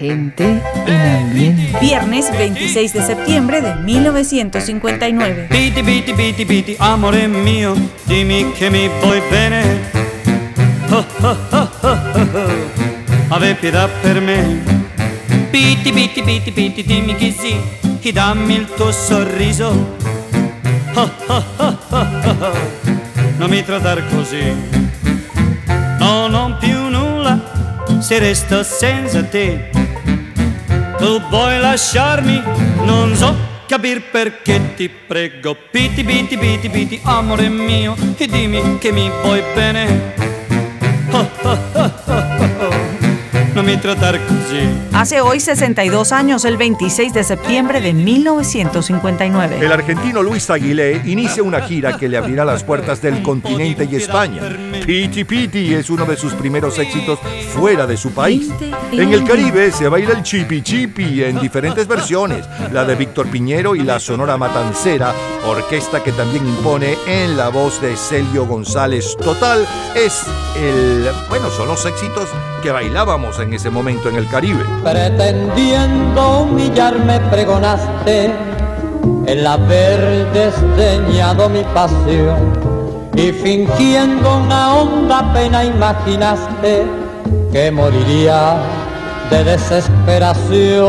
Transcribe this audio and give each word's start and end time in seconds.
gente 0.00 0.62
en 0.86 1.16
ambiente. 1.26 1.78
Viernes 1.78 2.30
26 2.30 2.92
de 2.94 3.02
septiembre 3.02 3.60
de 3.60 3.74
1959. 3.74 5.48
Piti, 5.50 5.82
piti, 5.82 6.14
piti, 6.14 6.46
piti, 6.46 6.76
amore 6.78 7.28
mio, 7.28 7.74
dimmi 8.04 8.50
che 8.52 8.70
mi 8.70 8.88
vuoi 8.88 9.20
bene. 9.28 9.90
Oh, 10.88 11.04
oh, 11.20 11.36
oh, 11.50 11.68
oh, 11.82 11.98
oh, 12.32 13.28
Ave 13.28 13.54
pietà 13.56 13.88
per 14.00 14.20
me. 14.20 14.62
Piti, 15.50 15.92
piti, 15.92 16.22
piti, 16.22 16.50
piti, 16.50 16.82
dimmi 16.82 17.14
che 17.16 17.34
sì, 17.38 17.54
e 18.00 18.12
dammi 18.12 18.54
il 18.54 18.66
tuo 18.74 18.90
sorriso. 18.90 19.96
Oh, 20.94 21.10
oh, 21.26 21.44
oh, 21.56 21.78
oh, 21.90 22.06
oh, 22.24 22.52
Non 23.36 23.50
mi 23.50 23.62
trattare 23.62 24.02
così. 24.08 24.78
No, 25.98 26.26
non 26.28 26.56
più 26.58 26.88
nulla, 26.88 27.38
se 28.00 28.18
resto 28.18 28.62
senza 28.62 29.22
te. 29.24 29.69
Tu 31.00 31.18
vuoi 31.30 31.58
lasciarmi, 31.58 32.42
non 32.84 33.16
so 33.16 33.34
capir 33.66 34.10
perché 34.10 34.74
ti 34.74 34.90
prego. 34.90 35.56
Piti, 35.70 36.04
piti, 36.04 36.36
piti, 36.36 36.68
piti, 36.68 37.00
amore 37.04 37.48
mio, 37.48 37.96
e 38.18 38.26
dimmi 38.26 38.76
che 38.78 38.92
mi 38.92 39.10
vuoi 39.22 39.42
bene. 39.54 40.14
Oh, 41.10 41.26
oh, 41.42 41.58
oh. 41.72 42.29
No 43.54 43.64
me 43.64 43.76
tratar 43.78 44.20
così. 44.26 44.60
Hace 44.92 45.20
hoy 45.20 45.40
62 45.40 46.12
años, 46.12 46.44
el 46.44 46.56
26 46.56 47.12
de 47.12 47.24
septiembre 47.24 47.80
de 47.80 47.92
1959. 47.92 49.58
El 49.60 49.72
argentino 49.72 50.22
Luis 50.22 50.48
Aguilé 50.50 51.02
inicia 51.04 51.42
una 51.42 51.60
gira 51.62 51.96
que 51.96 52.08
le 52.08 52.16
abrirá 52.16 52.44
las 52.44 52.62
puertas 52.62 53.02
del 53.02 53.22
continente 53.22 53.88
y 53.90 53.96
España. 53.96 54.42
Piti 54.86 55.24
Piti 55.24 55.74
es 55.74 55.90
uno 55.90 56.04
de 56.04 56.16
sus 56.16 56.32
primeros 56.34 56.78
éxitos 56.78 57.18
fuera 57.52 57.86
de 57.86 57.96
su 57.96 58.12
país. 58.12 58.50
En 58.92 59.12
el 59.12 59.24
Caribe 59.24 59.72
se 59.72 59.88
baila 59.88 60.12
el 60.12 60.22
chipi 60.22 60.62
chipi 60.62 61.22
en 61.24 61.40
diferentes 61.40 61.88
versiones, 61.88 62.46
la 62.72 62.84
de 62.84 62.94
Víctor 62.94 63.28
Piñero 63.28 63.74
y 63.74 63.80
la 63.80 63.98
Sonora 63.98 64.36
Matancera, 64.36 65.12
orquesta 65.46 66.02
que 66.02 66.12
también 66.12 66.46
impone 66.46 66.96
en 67.06 67.36
la 67.36 67.48
voz 67.48 67.80
de 67.80 67.96
Celio 67.96 68.46
González. 68.46 69.16
Total, 69.16 69.66
es 69.94 70.22
el, 70.56 71.08
bueno, 71.28 71.50
son 71.50 71.68
los 71.68 71.84
éxitos 71.86 72.28
que 72.60 72.70
bailábamos 72.70 73.38
en 73.38 73.52
ese 73.54 73.70
momento 73.70 74.08
en 74.08 74.16
el 74.16 74.28
Caribe. 74.28 74.64
Pretendiendo 74.82 76.40
humillarme 76.42 77.20
pregonaste 77.30 78.32
el 79.26 79.46
haber 79.46 80.30
desdeñado 80.32 81.48
mi 81.48 81.62
pasión 81.74 82.52
y 83.14 83.32
fingiendo 83.32 84.38
una 84.38 84.74
honda 84.74 85.32
pena 85.32 85.64
imaginaste 85.64 86.86
que 87.52 87.70
moriría 87.70 88.56
de 89.30 89.44
desesperación. 89.44 90.86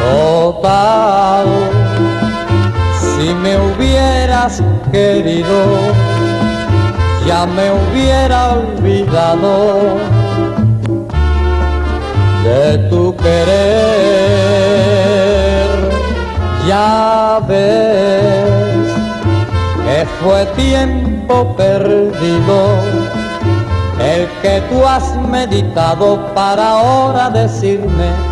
Total, 0.00 1.46
si 3.00 3.34
me 3.34 3.56
hubieras 3.58 4.62
querido, 4.90 5.64
ya 7.30 7.46
me 7.46 7.70
hubiera 7.70 8.38
olvidado 8.58 9.52
de 12.42 12.78
tu 12.90 13.16
querer. 13.16 13.60
Ya 16.66 17.40
ves 17.46 18.88
que 19.84 19.98
fue 20.20 20.40
tiempo 20.56 21.54
perdido 21.56 22.58
el 24.12 24.22
que 24.42 24.60
tú 24.68 24.84
has 24.84 25.06
meditado 25.28 26.34
para 26.34 26.64
ahora 26.80 27.30
decirme 27.30 28.29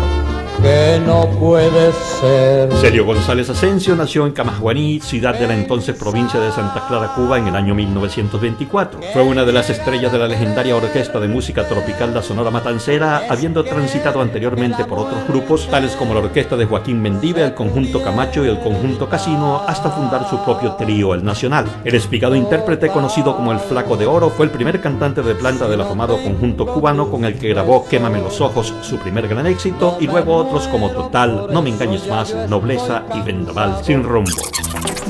que 0.61 1.01
no 1.05 1.27
puede 1.39 1.91
ser. 1.93 2.71
Celio 2.73 3.05
González 3.05 3.49
Asensio 3.49 3.95
nació 3.95 4.25
en 4.25 4.33
Camajuaní, 4.33 4.99
ciudad 4.99 5.37
de 5.37 5.47
la 5.47 5.53
entonces 5.53 5.95
provincia 5.95 6.39
de 6.39 6.51
Santa 6.51 6.85
Clara, 6.87 7.13
Cuba, 7.15 7.37
en 7.37 7.47
el 7.47 7.55
año 7.55 7.75
1924. 7.75 8.99
Fue 9.13 9.21
una 9.21 9.45
de 9.45 9.53
las 9.53 9.69
estrellas 9.69 10.11
de 10.11 10.19
la 10.19 10.27
legendaria 10.27 10.75
orquesta 10.75 11.19
de 11.19 11.27
música 11.27 11.67
tropical 11.67 12.13
La 12.13 12.21
Sonora 12.21 12.51
Matancera, 12.51 13.23
habiendo 13.29 13.63
transitado 13.63 14.21
anteriormente 14.21 14.85
por 14.85 14.99
otros 14.99 15.27
grupos, 15.27 15.67
tales 15.69 15.95
como 15.95 16.13
la 16.13 16.21
orquesta 16.21 16.55
de 16.55 16.65
Joaquín 16.65 17.01
Mendive, 17.01 17.43
el 17.43 17.53
conjunto 17.53 18.01
Camacho 18.01 18.45
y 18.45 18.49
el 18.49 18.59
conjunto 18.59 19.07
Casino, 19.07 19.61
hasta 19.67 19.89
fundar 19.89 20.29
su 20.29 20.43
propio 20.43 20.73
trío, 20.73 21.13
El 21.13 21.23
Nacional. 21.23 21.65
El 21.83 21.95
espigado 21.95 22.35
intérprete, 22.35 22.89
conocido 22.89 23.35
como 23.35 23.51
el 23.51 23.59
Flaco 23.59 23.97
de 23.97 24.05
Oro, 24.05 24.29
fue 24.29 24.45
el 24.45 24.51
primer 24.51 24.81
cantante 24.81 25.21
de 25.21 25.35
planta 25.35 25.67
del 25.67 25.81
afamado 25.81 26.21
conjunto 26.21 26.65
cubano 26.65 27.09
con 27.09 27.25
el 27.25 27.37
que 27.37 27.49
grabó 27.49 27.87
Quémame 27.87 28.19
los 28.19 28.41
ojos, 28.41 28.73
su 28.81 28.97
primer 28.97 29.27
gran 29.27 29.47
éxito, 29.47 29.97
y 29.99 30.07
luego 30.07 30.48
otros 30.49 30.67
como 30.67 30.89
Total, 30.89 31.47
No 31.51 31.61
me 31.61 31.69
engañes 31.69 32.07
más, 32.07 32.33
Nobleza 32.49 33.03
y 33.13 33.21
Vendaval 33.21 33.83
sin 33.83 34.03
rumbo. 34.03 34.31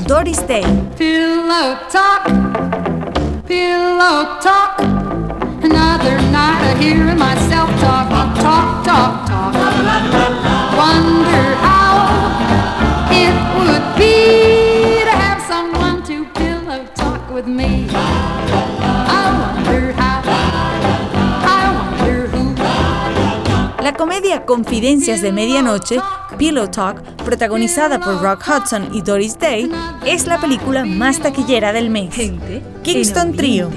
Doris 0.06 0.46
Day. 0.46 0.64
Pillow 0.98 1.78
talk, 1.90 2.24
pillow 3.46 4.38
talk. 4.42 4.78
Another 5.62 6.20
night 6.30 6.72
of 6.72 6.78
hearing 6.80 7.18
myself 7.18 7.70
talk, 7.80 8.08
talk, 8.10 8.84
talk, 8.84 9.26
talk. 9.26 9.54
Wonder 10.76 11.54
how 11.62 13.08
it 13.10 13.34
would 13.56 13.96
be 13.96 15.04
to 15.04 15.10
have 15.10 15.40
someone 15.42 16.02
to 16.04 16.24
pillow 16.34 16.84
talk 16.94 17.30
with 17.30 17.46
me. 17.46 17.86
La 23.90 23.96
comedia 23.96 24.46
Confidencias 24.46 25.20
de 25.20 25.32
Medianoche, 25.32 25.98
Pillow 26.38 26.68
Talk, 26.70 27.02
protagonizada 27.24 27.98
por 27.98 28.22
Rock 28.22 28.44
Hudson 28.46 28.94
y 28.94 29.02
Doris 29.02 29.36
Day, 29.36 29.68
es 30.06 30.28
la 30.28 30.40
película 30.40 30.84
más 30.84 31.18
taquillera 31.18 31.72
del 31.72 31.90
mes. 31.90 32.14
Kingston 32.84 33.32
Trio. 33.32 33.68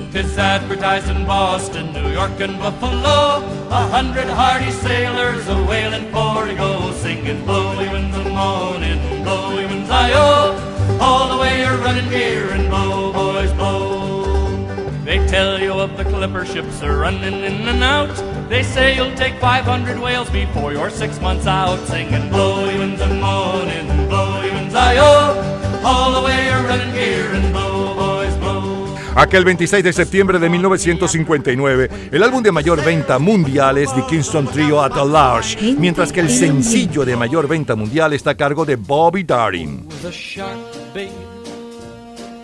They 15.06 15.20
tell 15.28 15.60
you 15.60 15.74
of 15.74 15.98
the 15.98 16.06
clipper 16.06 16.46
ships 16.46 16.82
are 16.82 16.98
running 16.98 17.44
in 17.44 17.68
and 17.68 17.84
out. 17.84 18.33
They 18.54 18.62
say 18.62 18.96
you'll 18.96 19.16
take 19.16 19.40
500 19.40 19.98
whales 19.98 20.30
before 20.30 20.74
you're 20.74 20.92
six 20.92 21.20
months 21.20 21.48
out, 21.48 21.80
singing 21.88 22.30
blowy 22.30 22.78
winds 22.78 23.02
of 23.02 23.10
morning, 23.14 24.08
blowy 24.08 24.52
winds 24.52 24.76
I-oh. 24.76 25.82
All 25.84 26.14
the 26.14 26.22
way 26.22 26.46
you're 26.46 26.62
running 26.62 26.94
here 26.94 27.34
and 27.34 27.52
blow, 27.52 27.96
boys, 27.96 28.36
blow. 28.38 28.96
Aquel 29.16 29.44
26 29.44 29.84
de 29.84 29.92
septiembre 29.92 30.38
de 30.38 30.50
1959, 30.50 31.90
el 32.12 32.22
álbum 32.22 32.44
de 32.44 32.52
mayor 32.52 32.86
venta 32.86 33.18
mundial 33.18 33.80
es 33.80 33.92
The 33.92 34.04
Kingston 34.08 34.46
Trio 34.46 34.84
at 34.84 34.96
a 34.98 35.04
Large, 35.04 35.74
mientras 35.80 36.12
que 36.12 36.20
el 36.20 36.30
sencillo 36.30 37.06
de 37.06 37.16
mayor 37.16 37.48
venta 37.48 37.76
mundial 37.76 38.14
está 38.14 38.30
a 38.32 38.38
cargo 38.38 38.66
de 38.66 38.76
Bobby 38.76 39.24
Darin. 39.24 39.88
The 40.04 40.12
shark 40.12 40.60
babe 40.94 41.10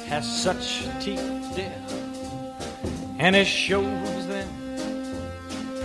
has 0.09 0.25
such 0.25 0.87
teeth, 0.99 1.21
dear, 1.55 1.71
and 3.19 3.35
it 3.35 3.45
shows 3.45 3.83
them 3.83 4.18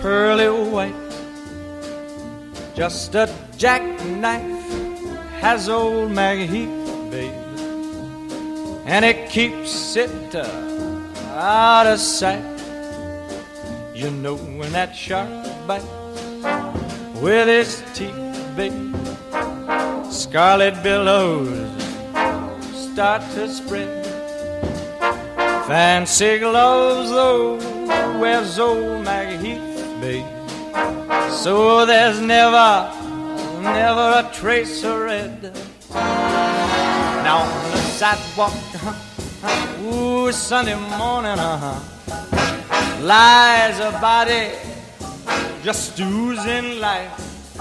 pearly 0.01 0.49
white. 0.49 0.93
Just 2.75 3.15
a 3.15 3.29
jackknife 3.57 4.69
has 5.39 5.69
old 5.69 6.11
Maggie 6.11 6.47
Heath, 6.47 7.11
babe, 7.11 7.33
and 8.85 9.05
it 9.05 9.29
keeps 9.29 9.95
it 9.95 10.35
uh, 10.35 10.45
out 11.33 11.87
of 11.87 11.99
sight. 11.99 12.43
You 13.93 14.11
know 14.11 14.35
when 14.35 14.71
that 14.73 14.95
shark 14.95 15.29
bites 15.65 15.85
with 17.21 17.47
its 17.47 17.81
teeth, 17.93 18.15
babe, 18.55 18.95
scarlet 20.11 20.81
billows 20.83 21.71
start 22.95 23.21
to 23.33 23.47
spread. 23.49 24.05
Fancy 25.67 26.39
gloves, 26.39 27.09
though, 27.09 27.55
wears 28.19 28.59
old 28.59 29.03
Maggie 29.03 29.37
Heath, 29.45 29.74
So 30.05 31.83
there's 31.83 32.21
never, 32.21 32.93
never 33.61 34.21
a 34.21 34.31
trace 34.31 34.83
of 34.83 34.99
red. 34.99 35.51
Now 35.91 37.39
on 37.41 37.71
the 37.71 37.77
sidewalk, 37.77 38.53
ooh, 39.81 40.31
Sunday 40.31 40.75
morning, 40.75 41.39
uh-huh, 41.39 41.79
lies 43.01 43.79
a 43.79 43.91
body 43.99 44.51
just 45.63 45.99
oozing 45.99 46.79
life. 46.79 47.57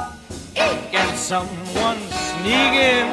And 0.55 1.17
someone 1.17 1.99
sneaking 2.29 3.09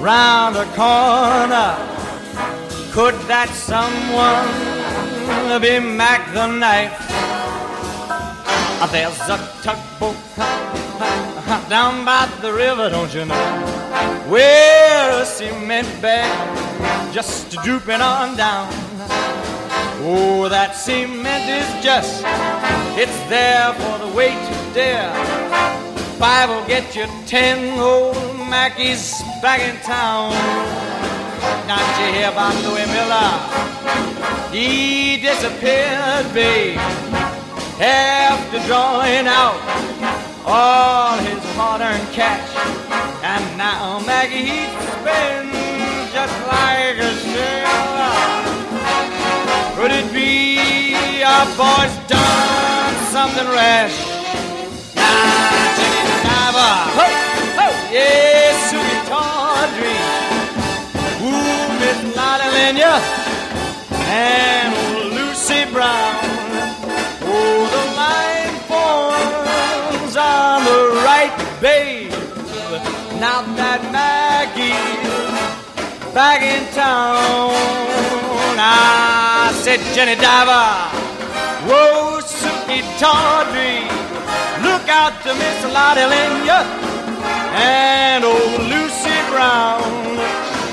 round 0.00 0.56
the 0.56 0.64
corner. 0.72 1.76
Could 2.92 3.14
that 3.28 3.50
someone 3.50 4.48
be 5.60 5.80
Mac 5.80 6.32
the 6.32 6.46
knife? 6.46 7.12
Ah, 8.84 8.88
there's 8.90 9.14
a 9.30 9.38
tugboat 9.62 10.18
down 11.70 12.04
by 12.04 12.26
the 12.40 12.52
river, 12.52 12.90
don't 12.90 13.14
you 13.14 13.24
know? 13.24 13.46
Where 14.26 15.22
a 15.22 15.24
cement 15.24 15.86
bag 16.02 17.14
just 17.14 17.52
drooping 17.62 18.00
on 18.00 18.36
down. 18.36 18.66
Oh, 20.02 20.48
that 20.48 20.74
cement 20.74 21.46
is 21.48 21.84
just, 21.84 22.24
it's 22.98 23.20
there 23.30 23.72
for 23.72 23.98
the 24.04 24.10
weight 24.16 24.34
to 24.50 24.74
dare. 24.74 25.14
Five 26.18 26.48
will 26.48 26.66
get 26.66 26.96
you 26.96 27.06
ten 27.24 27.78
old 27.78 28.16
Mackies 28.50 29.22
back 29.40 29.60
in 29.60 29.78
town. 29.82 30.34
Not 31.68 31.86
you 32.00 32.18
hear 32.18 32.30
about 32.34 32.58
Louis 32.66 32.88
Miller? 32.90 33.30
He 34.50 35.22
disappeared, 35.22 36.34
babe, 36.34 36.80
after 37.80 38.58
drawing 38.66 39.26
out 39.26 39.60
all 40.44 41.16
his 41.18 41.42
hard-earned 41.56 42.08
cash. 42.12 42.50
And 43.22 43.56
now 43.56 44.00
Maggie 44.04 44.44
he 44.44 44.66
spends 45.00 46.12
just 46.12 46.36
like 46.46 46.98
a 46.98 47.12
sailor. 47.32 48.42
Could 49.76 49.92
it 49.92 50.12
be 50.12 51.22
our 51.22 51.46
boy's 51.56 51.96
done 52.08 52.94
something 53.10 53.48
rash? 53.48 53.96
Now 54.94 55.76
Jenny 55.76 56.02
the 56.06 56.16
diver, 56.26 56.74
ho, 56.98 57.06
yes, 57.90 58.70
Susie 58.70 59.00
Tawdry, 59.08 59.96
ooh, 61.24 61.66
Miss 61.80 62.16
Lotta 62.16 62.48
Lenya, 62.54 62.94
and 64.10 64.70
Lucy 65.14 65.64
Brown. 65.72 66.31
The 67.74 67.84
line 67.96 68.56
forms 68.70 70.16
on 70.16 70.64
the 70.64 70.80
right, 71.06 71.34
babe. 71.60 72.10
Now 73.20 73.42
that 73.54 73.80
Maggie's 73.92 74.72
back 76.12 76.42
in 76.42 76.62
town, 76.74 77.52
I 78.58 79.52
said, 79.62 79.80
Jenny 79.94 80.16
Diver, 80.16 80.68
whoa, 81.68 82.20
Suki 82.20 82.82
Tawdry, 82.98 83.86
look 84.66 84.88
out 84.88 85.14
to 85.22 85.34
Miss 85.34 85.64
Lottie 85.72 86.06
Lenya 86.12 86.66
and 87.54 88.24
old 88.24 88.60
Lucy 88.72 89.18
Brown. 89.30 89.82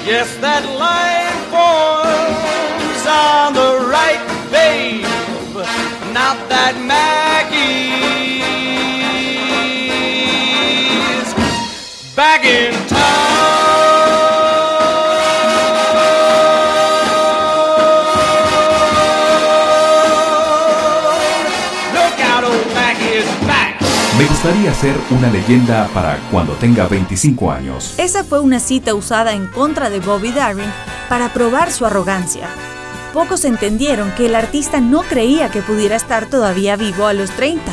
Yes, 0.06 0.36
that 0.38 0.66
line 0.80 1.38
forms 1.54 3.04
on 3.06 3.54
the 3.54 3.86
right, 3.88 4.21
babe. 4.50 4.98
Now 6.19 6.36
that 6.50 6.75
Maggie's 6.75 7.63
back 12.13 12.44
in 12.44 12.74
town. 12.88 13.00
Look 21.95 22.19
out, 22.19 22.44
old 22.44 22.68
Maggie 22.75 23.19
is 23.19 23.25
back. 23.48 23.80
Me 24.18 24.25
gustaría 24.25 24.74
ser 24.74 24.98
una 25.12 25.30
leyenda 25.31 25.88
para 25.94 26.18
cuando 26.30 26.51
tenga 26.56 26.86
25 26.88 27.50
años. 27.50 27.94
Esa 27.98 28.25
fue 28.25 28.42
una 28.42 28.60
cita 28.60 28.94
usada 28.94 29.31
en 29.31 29.48
contra 29.48 29.89
de 29.89 30.01
Bobby 30.01 30.33
Darin 30.33 30.69
para 31.07 31.30
probar 31.30 31.71
su 31.71 31.86
arrogancia. 31.86 32.50
Pocos 33.13 33.44
entendieron 33.44 34.11
que 34.11 34.27
el 34.27 34.35
artista 34.35 34.79
no 34.79 35.01
creía 35.01 35.50
que 35.50 35.61
pudiera 35.61 35.95
estar 35.95 36.27
todavía 36.27 36.75
vivo 36.75 37.07
a 37.07 37.13
los 37.13 37.31
30. 37.31 37.63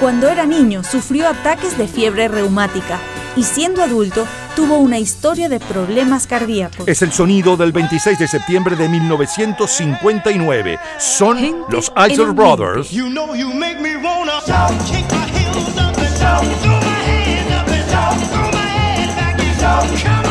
Cuando 0.00 0.28
era 0.28 0.46
niño 0.46 0.82
sufrió 0.82 1.28
ataques 1.28 1.78
de 1.78 1.86
fiebre 1.86 2.26
reumática 2.28 2.98
y 3.36 3.44
siendo 3.44 3.82
adulto 3.82 4.26
tuvo 4.56 4.78
una 4.78 4.98
historia 4.98 5.48
de 5.48 5.60
problemas 5.60 6.26
cardíacos. 6.26 6.88
Es 6.88 7.02
el 7.02 7.12
sonido 7.12 7.56
del 7.56 7.70
26 7.70 8.18
de 8.18 8.26
septiembre 8.26 8.74
de 8.74 8.88
1959. 8.88 10.78
Son 10.98 11.64
los 11.68 11.92
Isle 12.10 12.32
Brothers. 12.32 12.90
You 12.90 13.08
know 13.08 13.36
you 13.36 13.54
make 13.54 13.80
me 13.80 13.96
wanna 13.96 14.40
kick 14.86 15.06
my 15.12 15.26
heels 15.38 15.76
up 15.78 15.96
and 15.96 16.16
throw 16.16 16.80
my 16.80 16.98
hands 17.06 17.52
up 17.52 17.68
and 17.68 18.30
throw 18.30 18.50
my 18.50 18.66
head 18.66 19.08
back 19.16 19.38
and 19.40 20.02
come 20.02 20.27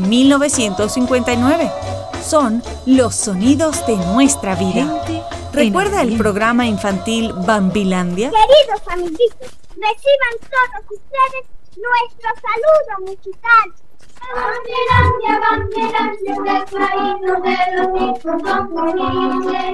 de 0.00 0.06
1959. 0.06 1.70
Son 2.22 2.62
los 2.86 3.14
sonidos 3.14 3.86
de 3.86 3.96
nuestra 3.96 4.54
vida. 4.54 5.02
¿Recuerda 5.52 6.02
el 6.02 6.16
programa 6.16 6.66
infantil 6.66 7.32
Bambilandia? 7.32 8.30
Queridos 8.30 8.88
amiguitos, 8.88 9.50
reciban 9.70 10.34
todos 10.40 10.84
ustedes 10.90 11.46
nuestro 11.76 12.30
saludo 12.46 13.10
musical. 13.10 13.74
Banderandia, 14.34 15.32
banderandia, 15.40 16.34
del 16.44 16.64
país 16.66 17.14
donde 17.26 17.56
los 17.76 17.88
hijos 18.02 18.36
son 18.44 18.62
felices 18.74 19.72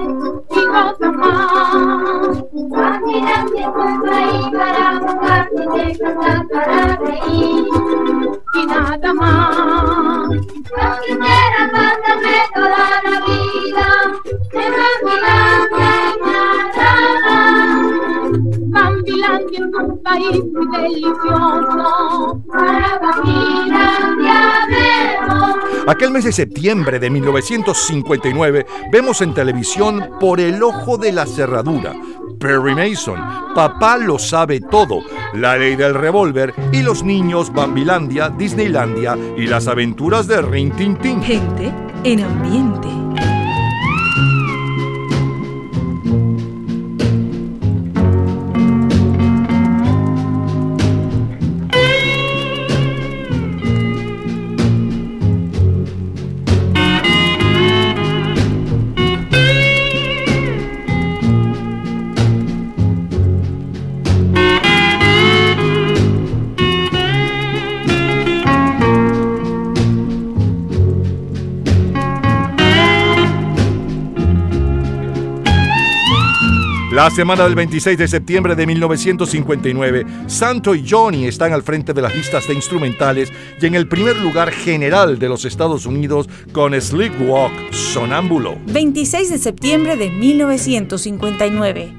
y 0.51 0.67
gozan 0.67 1.17
más. 1.17 2.45
Banderandia 2.53 3.63
es 3.63 3.75
un 3.75 4.03
país 4.03 4.45
para 4.53 4.87
jugar 5.01 5.51
y 5.53 5.79
de 5.79 5.99
cantar 5.99 6.49
para 6.49 6.97
reír 6.97 7.67
y 8.55 8.67
nada 8.67 9.15
más. 9.15 10.04
Aquel 25.87 26.11
mes 26.11 26.25
de 26.25 26.33
septiembre 26.33 26.99
de 26.99 27.11
1959 27.11 28.67
vemos 28.91 29.21
en 29.21 29.35
televisión 29.35 30.11
Por 30.19 30.41
el 30.41 30.63
ojo 30.63 30.97
de 30.97 31.13
la 31.13 31.27
cerradura. 31.27 31.93
Perry 32.45 32.75
Mason, 32.75 33.19
Papá 33.55 33.97
lo 33.97 34.19
sabe 34.19 34.61
todo, 34.61 35.01
La 35.33 35.57
ley 35.57 35.77
del 35.77 35.95
revólver 35.95 36.55
y 36.73 36.83
los 36.83 37.03
niños 37.03 37.51
Bambilandia, 37.51 38.29
Disneylandia 38.29 39.17
y 39.35 39.47
las 39.47 39.67
aventuras 39.67 40.27
de 40.27 40.43
Rin 40.43 40.71
Tin 40.73 40.95
Tin. 40.97 41.23
Gente 41.23 41.73
en 42.05 42.23
ambiente. 42.23 43.04
La 77.05 77.11
semana 77.11 77.45
del 77.45 77.55
26 77.55 77.99
de 77.99 78.09
septiembre 78.09 78.57
de 78.57 78.67
1959, 78.67 80.07
Santo 80.27 80.75
y 80.75 80.89
Johnny 80.89 81.27
están 81.27 81.53
al 81.53 81.63
frente 81.63 81.93
de 81.93 82.01
las 82.01 82.17
listas 82.17 82.49
de 82.49 82.55
instrumentales 82.55 83.31
y 83.61 83.67
en 83.67 83.75
el 83.75 83.87
primer 83.87 84.17
lugar 84.17 84.51
general 84.51 85.19
de 85.19 85.29
los 85.29 85.45
Estados 85.45 85.85
Unidos 85.85 86.31
con 86.53 86.73
Sleepwalk 86.73 87.75
Sonámbulo. 87.75 88.57
26 88.69 89.29
de 89.29 89.37
septiembre 89.37 89.99
de 89.99 90.09
1959. 90.09 91.93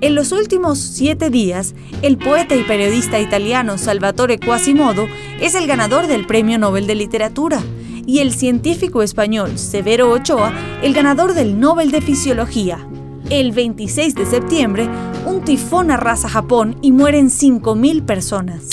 En 0.00 0.14
los 0.14 0.30
últimos 0.30 0.78
siete 0.78 1.28
días, 1.28 1.74
el 2.02 2.16
poeta 2.16 2.54
y 2.54 2.62
periodista 2.62 3.18
italiano 3.18 3.78
Salvatore 3.78 4.38
Quasimodo 4.38 5.08
es 5.40 5.56
el 5.56 5.66
ganador 5.66 6.06
del 6.06 6.24
Premio 6.24 6.56
Nobel 6.60 6.86
de 6.86 6.94
Literatura 6.94 7.60
y 8.06 8.20
el 8.20 8.32
científico 8.32 9.02
español 9.02 9.58
Severo 9.58 10.08
Ochoa 10.12 10.52
el 10.82 10.94
ganador 10.94 11.34
del 11.34 11.58
Nobel 11.58 11.90
de 11.90 12.00
Fisiología. 12.00 12.86
El 13.32 13.52
26 13.52 14.14
de 14.14 14.26
septiembre, 14.26 14.90
un 15.24 15.42
tifón 15.42 15.90
arrasa 15.90 16.28
Japón 16.28 16.76
y 16.82 16.92
mueren 16.92 17.30
5.000 17.30 18.04
personas. 18.04 18.68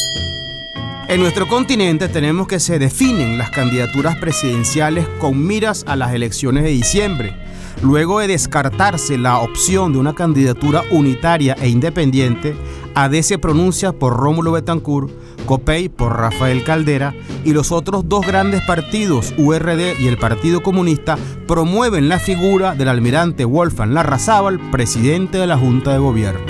En 1.07 1.21
nuestro 1.21 1.47
continente 1.47 2.09
tenemos 2.09 2.45
que 2.45 2.59
se 2.59 2.77
definen 2.77 3.37
las 3.37 3.51
candidaturas 3.51 4.17
presidenciales 4.17 5.07
con 5.21 5.47
miras 5.47 5.85
a 5.87 5.95
las 5.95 6.13
elecciones 6.13 6.65
de 6.65 6.71
diciembre. 6.71 7.37
Luego 7.81 8.19
de 8.19 8.27
descartarse 8.27 9.17
la 9.17 9.37
opción 9.37 9.93
de 9.93 9.99
una 9.99 10.13
candidatura 10.13 10.83
unitaria 10.91 11.55
e 11.61 11.69
independiente, 11.69 12.53
AD 13.03 13.21
se 13.21 13.37
pronuncia 13.37 13.93
por 13.93 14.17
Rómulo 14.17 14.51
Betancourt, 14.51 15.09
COPEI 15.45 15.89
por 15.89 16.17
Rafael 16.17 16.63
Caldera 16.63 17.13
y 17.45 17.53
los 17.53 17.71
otros 17.71 18.09
dos 18.09 18.25
grandes 18.25 18.61
partidos, 18.63 19.33
URD 19.37 19.99
y 19.99 20.07
el 20.07 20.17
Partido 20.17 20.61
Comunista, 20.61 21.17
promueven 21.47 22.09
la 22.09 22.19
figura 22.19 22.75
del 22.75 22.89
almirante 22.89 23.45
Wolfgang 23.45 23.93
Larrazábal, 23.93 24.59
presidente 24.71 25.37
de 25.37 25.47
la 25.47 25.57
Junta 25.57 25.93
de 25.93 25.99
Gobierno. 25.99 26.41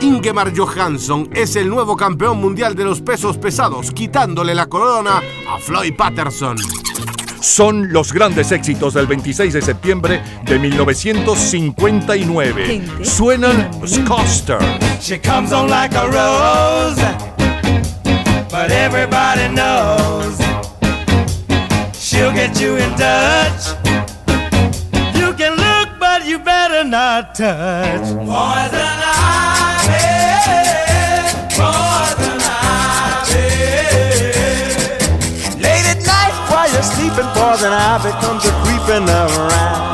Ingemar 0.00 0.52
Johansson 0.56 1.28
es 1.32 1.54
el 1.54 1.68
nuevo 1.68 1.96
campeón 1.96 2.38
mundial 2.38 2.74
de 2.74 2.84
los 2.84 3.00
pesos 3.00 3.38
pesados, 3.38 3.92
quitándole 3.92 4.54
la 4.56 4.66
corona 4.66 5.22
a 5.48 5.58
Floyd 5.60 5.94
Patterson. 5.96 6.56
Son 7.42 7.92
los 7.92 8.12
grandes 8.12 8.52
éxitos 8.52 8.94
del 8.94 9.08
26 9.08 9.52
de 9.52 9.60
septiembre 9.60 10.22
de 10.44 10.58
1959. 10.60 12.66
Gente 12.66 13.04
Suenan 13.04 13.68
Scoster. 13.84 14.58
She 15.00 15.18
comes 15.18 15.52
on 15.52 15.68
like 15.68 15.92
a 15.96 16.06
rose, 16.06 17.02
but 18.48 18.70
everybody 18.70 19.48
knows 19.52 20.38
she'll 21.92 22.30
get 22.32 22.60
you 22.60 22.76
in 22.76 22.94
touch. 22.94 23.74
You 25.16 25.32
can 25.34 25.56
look, 25.56 25.98
but 25.98 26.24
you 26.24 26.38
better 26.38 26.84
not 26.84 27.34
touch. 27.34 28.02
Poison 28.24 29.02
poison 37.42 37.72
ivy 37.72 38.12
comes 38.22 38.44
a 38.44 38.52
creeping 38.62 39.08
around. 39.08 39.90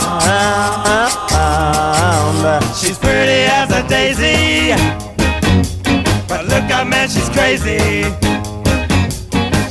She's 2.78 2.98
pretty 2.98 3.40
as 3.58 3.70
a 3.72 3.82
daisy. 3.88 4.74
But 6.28 6.44
look 6.52 6.70
out, 6.76 6.86
man, 6.86 7.08
she's 7.08 7.30
crazy. 7.30 8.04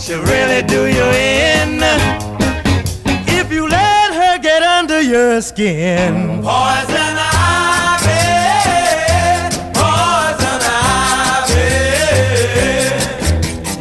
She'll 0.01 0.23
really 0.33 0.61
do 0.63 0.87
you 0.97 1.05
in 1.37 1.83
if 3.37 3.51
you 3.51 3.69
let 3.69 4.09
her 4.21 4.39
get 4.39 4.63
under 4.63 4.99
your 4.99 5.39
skin. 5.41 6.41
Poison 6.41 7.15
ivy, 7.29 8.25
poison 9.77 10.61
ivy. 11.29 11.69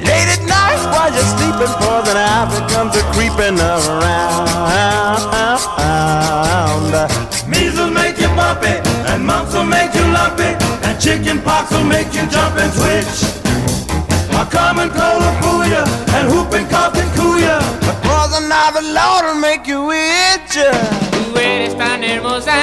Late 0.08 0.30
at 0.36 0.42
night 0.56 0.80
while 0.92 1.10
you're 1.14 1.30
sleeping, 1.36 1.72
poison 1.80 2.16
ivy 2.16 2.65
you 8.56 8.62
bumpy, 8.62 8.88
and 9.10 9.24
mumps 9.24 9.54
will 9.54 9.64
make 9.64 9.94
you 9.94 10.04
lumpy, 10.12 10.54
and 10.84 11.00
chicken 11.00 11.40
pox 11.42 11.70
will 11.70 11.84
make 11.84 12.12
you 12.14 12.26
jump 12.28 12.56
and 12.56 12.72
twitch. 12.72 13.24
A 14.32 14.44
common 14.50 14.90
cold 14.90 15.22
will 15.22 15.34
fool 15.42 15.66
ya, 15.66 15.84
and 16.14 16.28
whooping 16.30 16.68
cough 16.68 16.94
can 16.94 17.08
cool 17.16 17.38
ya. 17.38 17.58
But 17.80 17.96
poison 18.02 18.50
ivy, 18.52 18.92
Lord, 18.92 19.24
will 19.24 19.40
make 19.40 19.66
you 19.66 19.92
itch. 19.92 20.58
Tú 21.10 21.38
eres 21.38 21.76
tan 21.76 22.04
hermosa, 22.04 22.54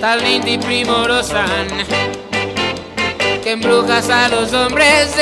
tan 0.00 0.18
linda 0.24 0.50
y 0.50 0.58
primorosa, 0.58 1.44
que 3.42 3.52
embrujas 3.52 4.08
a 4.10 4.28
los 4.28 4.52
hombres 4.52 5.14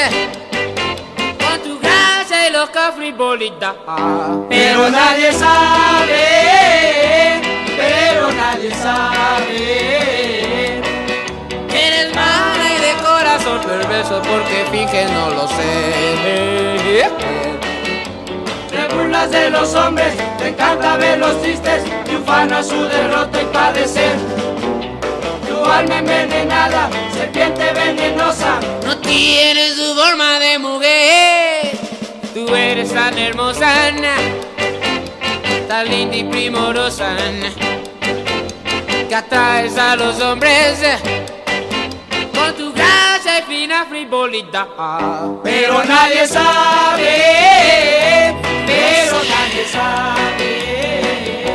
con 1.39 1.61
tu 1.63 1.79
gracia 1.81 2.49
y 2.49 2.53
los 2.53 2.71
cafribolitas. 2.71 3.75
Pero 4.49 4.91
nadie 4.91 5.33
sabe, 5.33 6.46
pero 7.77 8.33
nadie 8.33 8.71
sabe. 8.75 10.81
Eres 11.71 12.15
mala 12.15 12.75
y 12.77 12.81
de 12.81 12.95
corazón 13.03 13.61
perverso 13.61 14.23
porque 14.23 14.65
finge 14.71 15.05
no 15.13 15.31
lo 15.31 15.49
sé. 15.49 17.11
Te 18.71 18.95
burlas 18.95 19.31
de 19.31 19.51
los 19.51 19.75
hombres, 19.75 20.15
te 20.39 20.49
encanta 20.49 20.97
ver 20.97 21.19
los 21.19 21.41
tristes 21.43 21.83
y 22.11 22.17
ufana 22.17 22.63
su 22.63 22.85
derrota 22.85 23.43
y 23.43 23.45
padecer. 23.47 24.17
Tu 25.49 25.65
alma 25.65 25.99
envenenada, 25.99 26.89
serpiente 27.15 27.73
venenosa, 27.73 28.61
No 28.85 28.97
tienes 28.99 29.75
su 29.77 29.95
forma 29.95 30.39
de 30.39 30.59
mujer. 30.59 31.79
Tú 32.35 32.55
eres 32.55 32.93
tan 32.93 33.17
hermosa, 33.19 33.89
está 35.67 35.83
linda 35.83 36.17
y 36.17 36.23
primorosa, 36.23 37.17
que 39.09 39.15
atraes 39.17 39.77
a 39.77 39.97
los 39.97 40.21
hombres 40.21 40.79
con 42.33 42.55
tu 42.55 42.73
gracia 42.73 43.41
y 43.41 43.43
fina 43.43 43.85
frivolidad. 43.87 44.69
Pero 45.43 45.83
nadie 45.83 46.29
sabe, 46.29 47.13
pero 48.65 49.17
nadie 49.25 49.65
sabe. 49.73 51.03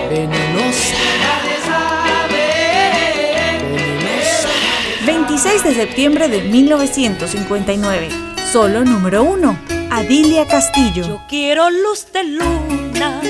Venenosa. 0.09 0.97
Nadie 1.23 1.57
sabe, 1.65 2.43
venenosa. 3.63 4.49
26 5.05 5.63
de 5.63 5.73
septiembre 5.73 6.27
de 6.27 6.41
1959. 6.41 8.09
Solo 8.51 8.83
número 8.83 9.23
1. 9.23 9.57
Adilia 9.89 10.45
Castillo. 10.47 11.07
Yo 11.07 11.21
quiero 11.29 11.69
luz 11.69 12.11
de 12.11 12.25
luna 12.25 13.21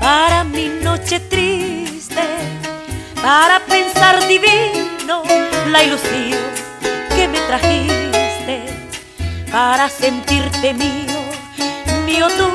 para 0.00 0.44
mi 0.44 0.68
noche 0.82 1.20
triste, 1.20 2.22
para 3.22 3.60
pensar 3.60 4.26
divino 4.26 5.22
la 5.70 5.82
ilusión 5.82 6.40
que 7.14 7.28
me 7.28 7.40
trajiste, 7.40 8.62
para 9.50 9.88
sentirte 9.88 10.74
mío, 10.74 11.20
mío 12.06 12.26
tú 12.36 12.48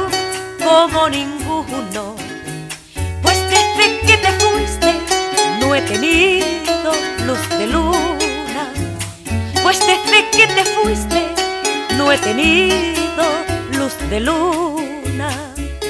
como 0.64 1.10
ninguno. 1.10 2.16
Pues 3.22 3.38
desde 3.50 4.00
que 4.02 4.18
te 4.18 4.32
fuiste 4.34 4.94
no 5.60 5.76
he 5.76 5.82
tenido 5.82 6.92
luz 7.26 7.50
de 7.58 7.68
luna, 7.68 8.64
pues 9.64 9.80
desde 9.80 10.30
que 10.32 10.48
te 10.48 10.64
fuiste 10.66 11.30
no 11.98 12.12
he 12.12 12.18
tenido 12.18 13.24
luz 13.74 13.94
de 14.10 14.20
luna. 14.20 15.49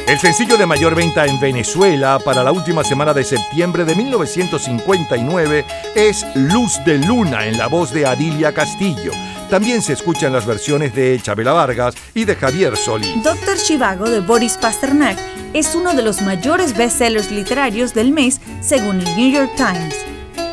El 0.10 0.18
sencillo 0.18 0.58
de 0.58 0.66
mayor 0.66 0.96
venta 0.96 1.28
en 1.28 1.40
Venezuela 1.40 2.18
para 2.26 2.44
la 2.44 2.52
última 2.52 2.84
semana 2.84 3.14
de 3.14 3.24
septiembre 3.24 3.86
de 3.86 3.94
1959 3.94 5.64
es 5.94 6.26
Luz 6.34 6.84
de 6.84 6.98
Luna 6.98 7.46
en 7.46 7.60
la 7.60 7.68
voz 7.68 7.94
de 7.94 8.08
Adilia 8.08 8.52
Castillo. 8.52 9.12
También 9.52 9.84
se 9.84 9.94
escuchan 9.94 10.34
las 10.34 10.48
versiones 10.48 10.96
de 10.96 11.20
Chabela 11.22 11.54
Vargas 11.54 11.94
y 12.16 12.26
de 12.26 12.36
Javier 12.36 12.76
Solís. 12.76 13.24
Doctor 13.24 13.56
Chivago 13.58 14.10
de 14.10 14.22
Boris 14.22 14.58
Pasternak 14.58 15.20
es 15.54 15.76
uno 15.76 15.94
de 15.94 16.02
los 16.02 16.24
mayores 16.24 16.76
bestsellers 16.76 17.30
literarios 17.30 17.94
del 17.94 18.12
mes 18.12 18.42
según 18.62 19.02
el 19.02 19.16
New 19.16 19.32
York 19.32 19.52
Times. 19.58 20.09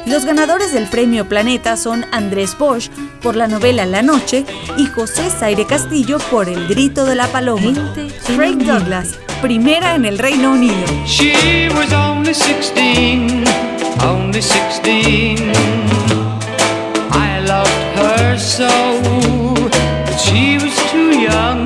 Los 0.06 0.24
ganadores 0.24 0.72
del 0.72 0.86
premio 0.86 1.28
Planeta 1.28 1.76
son 1.76 2.06
Andrés 2.12 2.56
Bosch 2.56 2.90
por 3.20 3.34
la 3.34 3.48
novela 3.48 3.84
La 3.86 4.02
Noche 4.02 4.46
y 4.76 4.86
José 4.86 5.28
Zaire 5.30 5.66
Castillo 5.66 6.18
por 6.30 6.48
El 6.48 6.68
Grito 6.68 7.04
de 7.04 7.16
la 7.16 7.26
Paloma. 7.26 7.72
Craig 8.24 8.54
Douglas, 8.58 9.18
primera 9.42 9.96
en 9.96 10.04
el 10.04 10.18
Reino 10.18 10.52
Unido. 10.52 10.86
She 11.06 11.68
was 11.74 11.92
only 11.92 12.34
16, 12.34 13.44
only 14.04 14.40
16. 14.40 15.52
I 17.10 17.40
loved 17.40 17.98
her 17.98 18.38
so, 18.38 18.68
but 20.06 20.18
she 20.20 20.58
was 20.58 20.74
too 20.92 21.18
young 21.18 21.65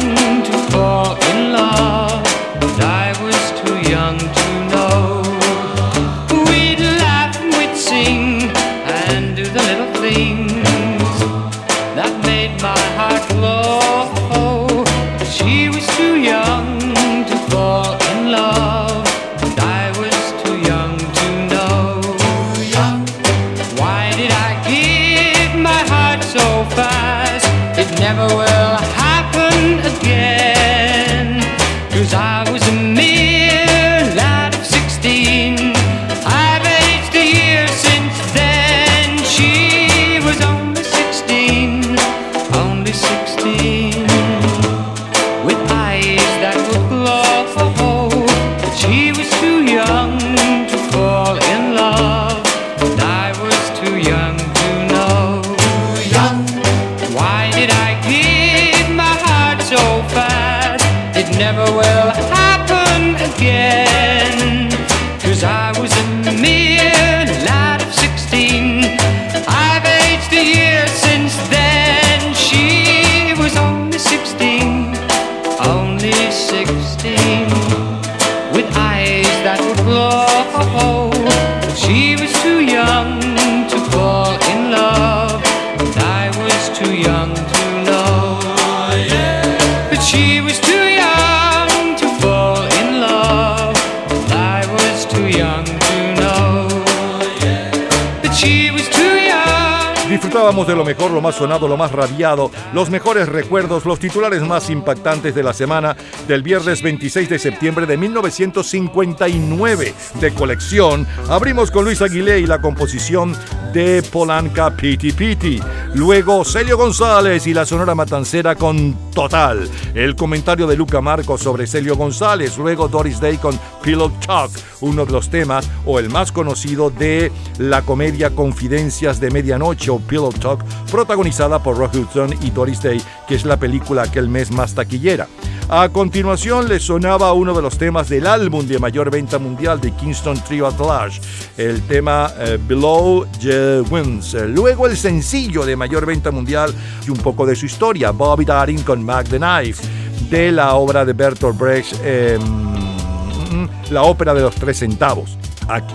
lo 100.74 100.85
mejor, 100.85 101.11
lo 101.11 101.20
más 101.20 101.35
sonado, 101.35 101.68
lo 101.68 101.76
más 101.76 101.92
radiado, 101.92 102.50
los 102.72 102.90
mejores 102.90 103.28
recuerdos, 103.28 103.85
los 103.85 103.98
titulares 103.98 104.42
más 104.42 104.70
impactantes 104.70 105.35
de 105.35 105.42
la 105.42 105.52
semana 105.52 105.96
del 106.28 106.42
viernes 106.42 106.83
26 106.83 107.28
de 107.28 107.38
septiembre 107.38 107.87
de 107.87 107.96
1959 107.96 109.94
de 110.20 110.35
colección. 110.35 111.06
Abrimos 111.28 111.70
con 111.70 111.85
Luis 111.85 112.02
Aguilé 112.02 112.40
y 112.40 112.46
la 112.46 112.61
composición 112.61 113.37
de 113.72 114.02
Polanca 114.02 114.74
Piti 114.74 115.12
Piti. 115.12 115.61
Luego 115.94 116.44
Celio 116.44 116.76
González 116.76 117.46
y 117.46 117.54
la 117.54 117.66
Sonora 117.66 117.94
Matancera 117.94 118.54
con 118.54 119.11
Total. 119.14 119.68
El 119.94 120.16
comentario 120.16 120.66
de 120.66 120.76
Luca 120.76 121.00
Marcos 121.00 121.40
sobre 121.40 121.66
Celio 121.66 121.96
González. 121.96 122.59
Luego 122.59 122.88
Doris 122.88 123.20
Day 123.20 123.37
con 123.37 123.59
Pillow 123.83 124.11
Talk, 124.26 124.50
uno 124.80 125.04
de 125.04 125.12
los 125.12 125.30
temas 125.30 125.68
o 125.87 125.98
el 125.98 126.11
más 126.11 126.33
conocido 126.33 126.90
de 126.90 127.33
la 127.59 127.83
comedia 127.83 128.30
Confidencias 128.30 129.20
de 129.20 129.30
Medianoche 129.30 129.90
o 129.90 129.98
Pillow 129.98 130.33
Talk, 130.33 130.60
protagonizada 130.90 131.62
por 131.62 131.77
Rock 131.77 131.94
Hudson 131.94 132.35
y 132.42 132.51
Doris 132.51 132.83
Day, 132.83 133.01
que 133.27 133.35
es 133.35 133.44
la 133.44 133.57
película 133.57 134.03
aquel 134.03 134.29
mes 134.29 134.51
más 134.51 134.75
taquillera. 134.75 135.27
A 135.73 135.88
continuación 135.88 136.68
le 136.68 136.81
sonaba 136.81 137.33
uno 137.33 137.55
de 137.55 137.62
los 137.62 137.79
temas 137.79 138.09
del 138.09 138.27
álbum 138.27 138.66
de 138.66 138.81
mayor 138.81 139.09
venta 139.09 139.38
mundial 139.38 139.81
de 139.81 139.92
Kingston 139.92 140.42
Trio 140.42 140.66
at 140.66 140.81
Large, 140.81 141.20
el 141.57 141.81
tema 141.83 142.33
eh, 142.38 142.59
Below 142.61 143.25
the 143.40 143.81
Winds. 143.83 144.35
Luego 144.49 144.88
el 144.88 144.96
sencillo 144.96 145.64
de 145.64 145.77
mayor 145.77 146.07
venta 146.07 146.33
mundial 146.33 146.75
y 147.07 147.11
un 147.11 147.18
poco 147.18 147.46
de 147.46 147.55
su 147.55 147.66
historia, 147.66 148.11
Bobby 148.11 148.44
Darin 148.44 148.83
con 148.83 149.05
Mac 149.05 149.29
the 149.29 149.38
Knife, 149.38 149.81
de 150.29 150.51
la 150.51 150.75
obra 150.75 151.05
de 151.05 151.12
Bertolt 151.12 151.57
Brecht, 151.57 151.94
eh, 152.03 152.37
mm, 152.37 153.92
la 153.92 154.03
ópera 154.03 154.35
de 154.35 154.40
los 154.40 154.57
tres 154.57 154.79
centavos. 154.79 155.38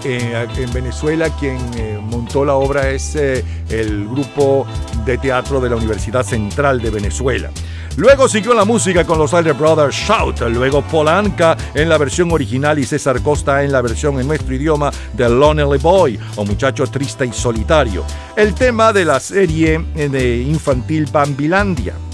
Eh, 0.05 0.47
en 0.57 0.73
Venezuela 0.73 1.29
quien 1.37 1.57
eh, 1.75 1.99
montó 2.01 2.45
la 2.45 2.55
obra 2.55 2.89
es 2.89 3.15
eh, 3.15 3.43
el 3.69 4.07
grupo 4.07 4.65
de 5.05 5.17
teatro 5.17 5.59
de 5.59 5.69
la 5.69 5.75
Universidad 5.75 6.23
Central 6.23 6.81
de 6.81 6.89
Venezuela. 6.91 7.51
Luego 7.97 8.27
siguió 8.29 8.53
la 8.53 8.65
música 8.65 9.05
con 9.05 9.17
los 9.17 9.33
Elder 9.33 9.53
Brothers 9.53 9.95
Shout, 9.95 10.41
luego 10.49 10.81
Polanca 10.81 11.57
en 11.73 11.89
la 11.89 11.97
versión 11.97 12.31
original 12.31 12.79
y 12.79 12.85
César 12.85 13.21
Costa 13.21 13.63
en 13.63 13.71
la 13.71 13.81
versión 13.81 14.19
en 14.19 14.27
nuestro 14.27 14.53
idioma 14.53 14.91
de 15.13 15.29
Lonely 15.29 15.79
Boy 15.79 16.19
o 16.35 16.45
Muchacho 16.45 16.87
Triste 16.87 17.25
y 17.25 17.33
Solitario. 17.33 18.03
El 18.35 18.53
tema 18.53 18.91
de 18.91 19.05
la 19.05 19.19
serie 19.19 19.75
infantil 20.45 21.07
Bambilandia. 21.11 22.04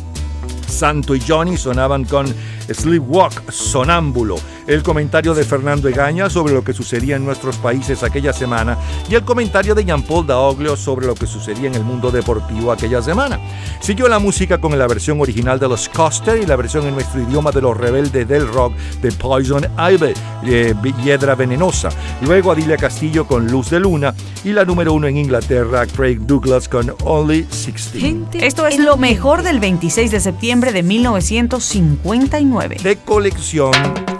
Santo 0.71 1.13
y 1.15 1.21
Johnny 1.21 1.57
sonaban 1.57 2.05
con 2.05 2.25
Sleepwalk 2.73 3.51
Sonámbulo, 3.51 4.37
el 4.67 4.81
comentario 4.83 5.33
de 5.33 5.43
Fernando 5.43 5.89
Egaña 5.89 6.29
sobre 6.29 6.53
lo 6.53 6.63
que 6.63 6.73
sucedía 6.73 7.17
en 7.17 7.25
nuestros 7.25 7.57
países 7.57 8.03
aquella 8.03 8.33
semana 8.33 8.77
y 9.09 9.15
el 9.15 9.23
comentario 9.23 9.75
de 9.75 9.83
Jean-Paul 9.83 10.25
Daoglio 10.25 10.75
sobre 10.75 11.07
lo 11.07 11.15
que 11.15 11.27
sucedía 11.27 11.67
en 11.67 11.75
el 11.75 11.83
mundo 11.83 12.11
deportivo 12.11 12.71
aquella 12.71 13.01
semana. 13.01 13.39
Siguió 13.81 14.07
la 14.07 14.19
música 14.19 14.59
con 14.59 14.77
la 14.77 14.87
versión 14.87 15.19
original 15.19 15.59
de 15.59 15.67
los 15.67 15.89
Coster 15.89 16.41
y 16.41 16.45
la 16.45 16.55
versión 16.55 16.87
en 16.87 16.93
nuestro 16.93 17.21
idioma 17.21 17.51
de 17.51 17.61
los 17.61 17.75
rebeldes 17.75 18.27
del 18.27 18.47
rock 18.47 18.73
de 19.01 19.11
Poison 19.11 19.65
Ivy, 19.77 20.13
eh, 20.45 20.73
Hiedra 21.03 21.35
Venenosa. 21.35 21.89
Luego 22.21 22.51
Adilia 22.51 22.77
Castillo 22.77 23.27
con 23.27 23.47
Luz 23.47 23.69
de 23.69 23.79
Luna 23.79 24.13
y 24.43 24.53
la 24.53 24.65
número 24.65 24.93
uno 24.93 25.07
en 25.07 25.17
Inglaterra, 25.17 25.85
Craig 25.85 26.19
Douglas 26.19 26.69
con 26.69 26.93
Only 27.03 27.43
16. 27.43 28.15
Esto 28.33 28.65
es 28.67 28.79
lo 28.79 28.97
mejor 28.97 29.43
del 29.43 29.59
26 29.59 30.11
de 30.11 30.19
septiembre 30.19 30.60
de 30.69 30.83
1959. 30.83 32.77
De 32.83 32.97
colección. 32.97 33.71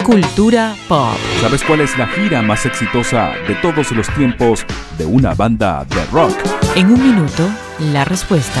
Cultura 0.04 0.74
pop. 0.88 1.16
¿Sabes 1.40 1.62
cuál 1.62 1.82
es 1.82 1.96
la 1.96 2.08
gira 2.08 2.42
más 2.42 2.66
exitosa 2.66 3.30
de 3.46 3.54
todos 3.62 3.92
los 3.92 4.08
tiempos 4.14 4.66
de 4.98 5.06
una 5.06 5.34
banda 5.34 5.86
de 5.88 6.04
rock? 6.06 6.34
En 6.74 6.88
un 6.88 7.00
minuto 7.00 7.48
la 7.92 8.04
respuesta. 8.04 8.60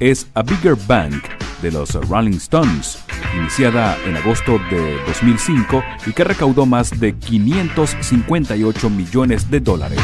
es 0.00 0.26
A 0.34 0.42
Bigger 0.42 0.74
Bang 0.86 1.22
de 1.62 1.70
los 1.70 1.92
Rolling 2.08 2.36
Stones, 2.38 2.98
iniciada 3.36 3.96
en 4.06 4.16
agosto 4.16 4.58
de 4.70 4.98
2005 5.06 5.84
y 6.06 6.12
que 6.12 6.24
recaudó 6.24 6.66
más 6.66 6.98
de 6.98 7.14
558 7.14 8.90
millones 8.90 9.50
de 9.50 9.60
dólares. 9.60 10.00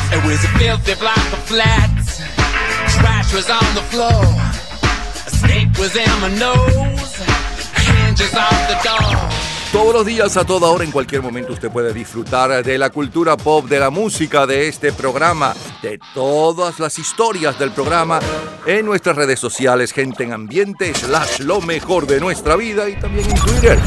Todos 9.72 9.92
los 9.92 10.06
días, 10.06 10.36
a 10.36 10.44
toda 10.44 10.68
hora, 10.70 10.84
en 10.84 10.90
cualquier 10.90 11.22
momento, 11.22 11.52
usted 11.52 11.70
puede 11.70 11.92
disfrutar 11.92 12.64
de 12.64 12.78
la 12.78 12.90
cultura 12.90 13.36
pop, 13.36 13.66
de 13.66 13.80
la 13.80 13.90
música, 13.90 14.46
de 14.46 14.68
este 14.68 14.92
programa, 14.92 15.54
de 15.82 15.98
todas 16.14 16.78
las 16.78 16.98
historias 16.98 17.58
del 17.58 17.72
programa 17.72 18.20
en 18.64 18.86
nuestras 18.86 19.16
redes 19.16 19.40
sociales, 19.40 19.92
gente 19.92 20.24
en 20.24 20.32
ambiente, 20.32 20.94
slash 20.94 21.40
lo 21.40 21.60
mejor 21.60 22.06
de 22.06 22.20
nuestra 22.20 22.56
vida 22.56 22.88
y 22.88 22.98
también 22.98 23.28
en 23.28 23.36
Twitter. 23.36 23.78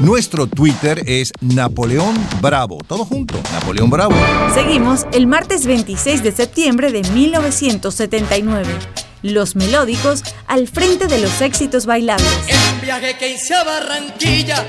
Nuestro 0.00 0.46
Twitter 0.46 1.02
es 1.06 1.32
Napoleón 1.40 2.14
Bravo. 2.40 2.78
Todo 2.86 3.04
junto, 3.04 3.40
Napoleón 3.52 3.90
Bravo. 3.90 4.14
Seguimos 4.54 5.06
el 5.12 5.26
martes 5.26 5.66
26 5.66 6.22
de 6.22 6.32
septiembre 6.32 6.92
de 6.92 7.02
1979. 7.10 8.66
Los 9.22 9.56
melódicos 9.56 10.22
al 10.46 10.68
frente 10.68 11.06
de 11.06 11.18
los 11.18 11.40
éxitos 11.42 11.84
bailables. 11.84 12.59
Un 12.80 12.86
viaje 12.86 13.14
que 13.18 13.28
hice 13.28 13.54
a 13.54 13.62
Barranquilla, 13.62 14.64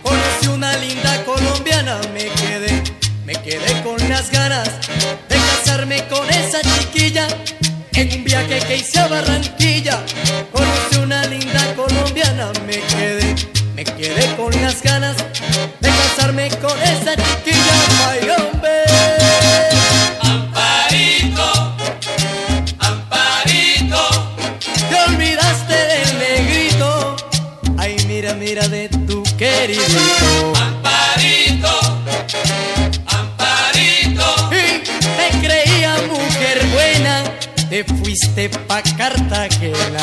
conocí 0.00 0.46
una 0.46 0.76
linda 0.76 1.24
colombiana, 1.24 1.98
me 2.14 2.26
quedé, 2.26 2.80
me 3.24 3.32
quedé 3.34 3.82
con 3.82 3.96
las 4.08 4.30
ganas 4.30 4.70
de 5.28 5.34
casarme 5.34 6.06
con 6.06 6.30
esa 6.30 6.60
chiquilla. 6.62 7.26
En 7.94 8.12
un 8.12 8.22
viaje 8.22 8.60
que 8.60 8.76
hice 8.76 9.00
a 9.00 9.08
Barranquilla, 9.08 10.00
conocí 10.52 10.98
una 11.02 11.24
linda 11.26 11.74
colombiana, 11.74 12.52
me 12.68 12.78
quedé, 12.82 13.34
me 13.74 13.84
quedé 13.84 14.36
con 14.36 14.52
las 14.62 14.80
ganas 14.80 15.16
de 15.80 15.88
casarme 15.88 16.48
con 16.60 16.80
esa 16.80 17.16
chiquilla. 17.16 17.55
Mira, 28.46 28.68
de 28.68 28.88
tu 28.88 29.24
querido. 29.36 29.82
Amparito, 30.54 31.80
Amparito. 33.06 34.50
Y 34.52 34.82
te 35.18 35.46
creía 35.46 35.96
mujer 36.08 36.64
buena, 36.72 37.24
te 37.68 37.82
fuiste 37.82 38.48
pa' 38.48 38.82
Cartagena. 38.96 40.00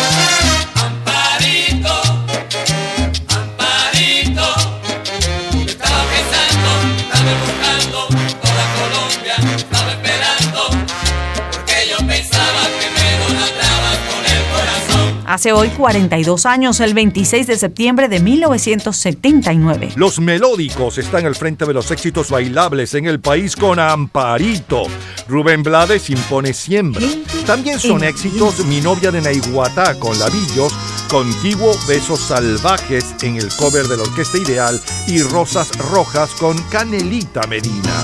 Hace 15.33 15.51
hoy 15.51 15.69
42 15.69 16.45
años, 16.45 16.79
el 16.79 16.93
26 16.93 17.47
de 17.47 17.57
septiembre 17.57 18.07
de 18.07 18.19
1979. 18.19 19.93
Los 19.95 20.19
melódicos 20.19 20.99
están 20.99 21.25
al 21.25 21.33
frente 21.33 21.65
de 21.65 21.73
los 21.73 21.89
éxitos 21.89 22.29
bailables 22.29 22.93
en 22.93 23.07
el 23.07 23.19
país 23.19 23.55
con 23.55 23.79
Amparito. 23.79 24.83
Rubén 25.27 25.63
Blades 25.63 26.11
impone 26.11 26.53
siempre. 26.53 27.23
También 27.47 27.79
son 27.79 28.03
éxitos 28.03 28.63
Mi 28.65 28.79
novia 28.79 29.09
de 29.09 29.21
Naiguatá 29.21 29.97
con 29.97 30.19
Lavillos, 30.19 30.71
Contiguo 31.09 31.75
Besos 31.87 32.19
Salvajes 32.19 33.15
en 33.23 33.37
el 33.37 33.49
cover 33.55 33.87
de 33.87 33.97
la 33.97 34.03
Orquesta 34.03 34.37
Ideal 34.37 34.79
y 35.07 35.23
Rosas 35.23 35.75
Rojas 35.79 36.29
con 36.39 36.61
Canelita 36.69 37.47
Medina. 37.47 38.03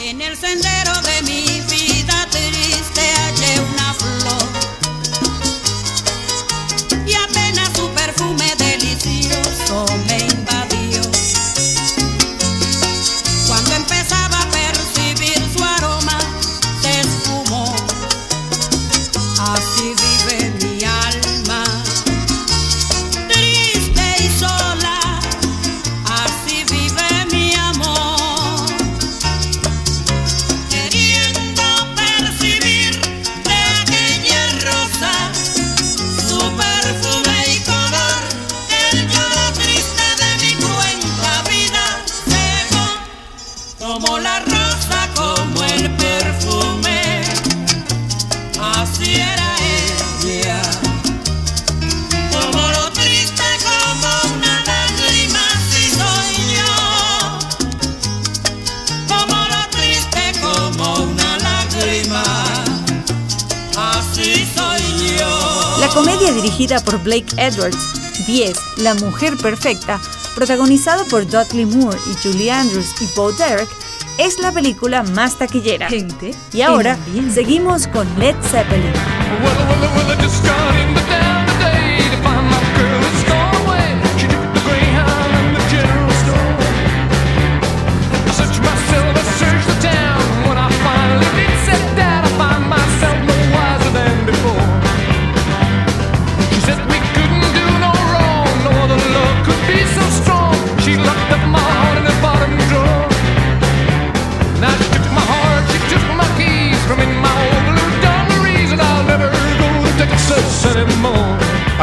En 0.00 0.20
el 0.20 0.36
sendero 0.36 0.97
Blake 67.08 67.32
Edwards, 67.38 68.26
10, 68.26 68.82
La 68.82 68.92
Mujer 68.92 69.34
Perfecta, 69.38 69.98
protagonizado 70.34 71.06
por 71.06 71.26
Dudley 71.26 71.64
Moore 71.64 71.98
y 72.06 72.14
Julie 72.22 72.50
Andrews 72.50 73.00
y 73.00 73.08
Bo 73.16 73.32
Derek, 73.32 73.66
es 74.18 74.38
la 74.40 74.52
película 74.52 75.02
más 75.02 75.38
taquillera. 75.38 75.88
y 76.52 76.60
ahora 76.60 76.98
seguimos 77.32 77.86
con 77.86 78.06
Led 78.18 78.36
Zeppelin. 78.42 78.92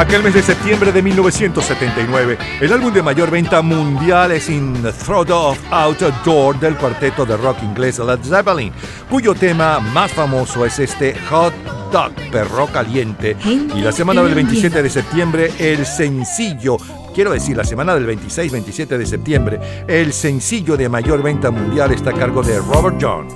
Aquel 0.06 0.22
mes 0.22 0.36
de 0.36 0.44
septiembre 0.44 0.92
de 0.92 1.02
1979, 1.02 2.38
el 2.62 2.72
álbum 2.72 2.94
de 2.94 3.02
mayor 3.02 3.32
venta 3.32 3.64
mundial 3.64 4.32
es 4.34 4.50
In 4.50 4.84
the 4.84 4.92
Throttle 4.92 5.34
of 5.34 5.58
Outdoor 5.72 6.60
del 6.60 6.76
cuarteto 6.76 7.26
de 7.26 7.36
rock 7.36 7.64
inglés 7.64 7.98
Led 7.98 8.20
Zeppelin, 8.24 8.72
cuyo 9.10 9.34
tema 9.34 9.80
más 9.80 10.12
famoso 10.12 10.64
es 10.64 10.78
este 10.78 11.16
Hot 11.32 11.56
Dog, 11.92 12.14
perro 12.32 12.68
caliente. 12.68 13.36
Y 13.44 13.82
la 13.82 13.92
semana 13.92 14.22
del 14.22 14.36
27 14.36 14.84
de 14.84 14.90
septiembre, 14.92 15.52
el 15.58 15.88
sencillo, 15.88 16.78
quiero 17.16 17.32
decir, 17.32 17.58
la 17.58 17.64
semana 17.64 17.96
del 17.96 18.08
26-27 18.08 18.98
de 19.00 19.06
septiembre, 19.08 19.60
el 19.88 20.14
sencillo 20.14 20.78
de 20.78 20.88
mayor 20.88 21.24
venta 21.24 21.50
mundial 21.50 21.92
está 21.92 22.12
a 22.12 22.14
cargo 22.14 22.44
de 22.44 22.60
Robert 22.60 22.98
John. 23.02 23.28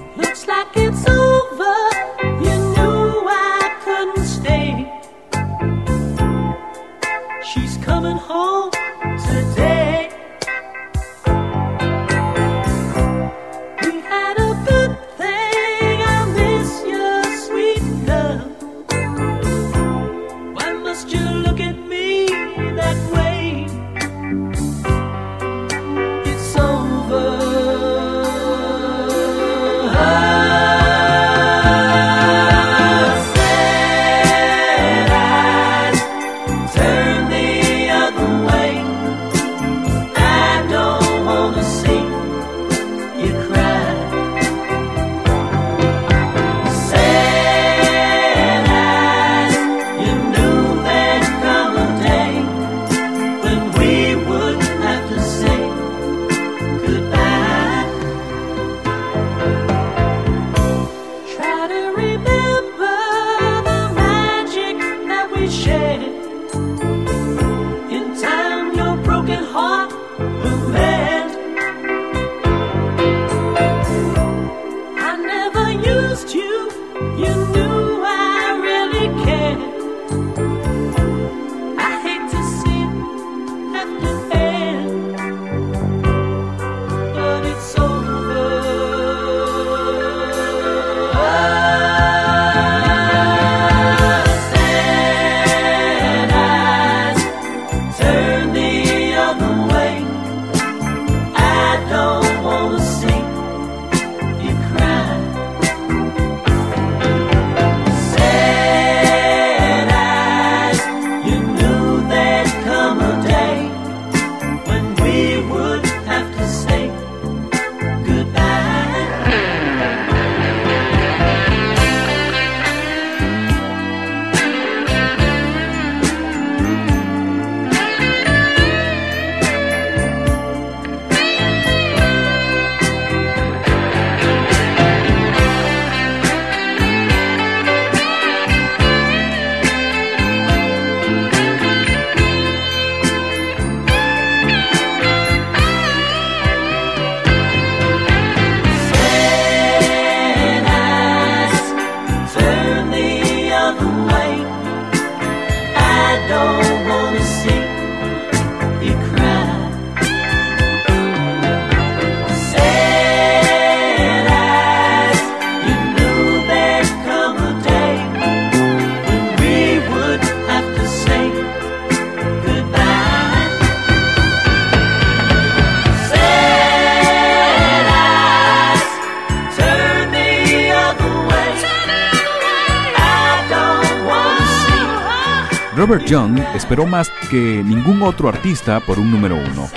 Robert 185.89 186.05
Young 186.05 186.39
esperó 186.53 186.85
más 186.85 187.09
que 187.31 187.63
ningún 187.65 188.03
otro 188.03 188.29
artista 188.29 188.79
por 188.79 188.99
un 188.99 189.09
número 189.09 189.35
uno. 189.37 189.67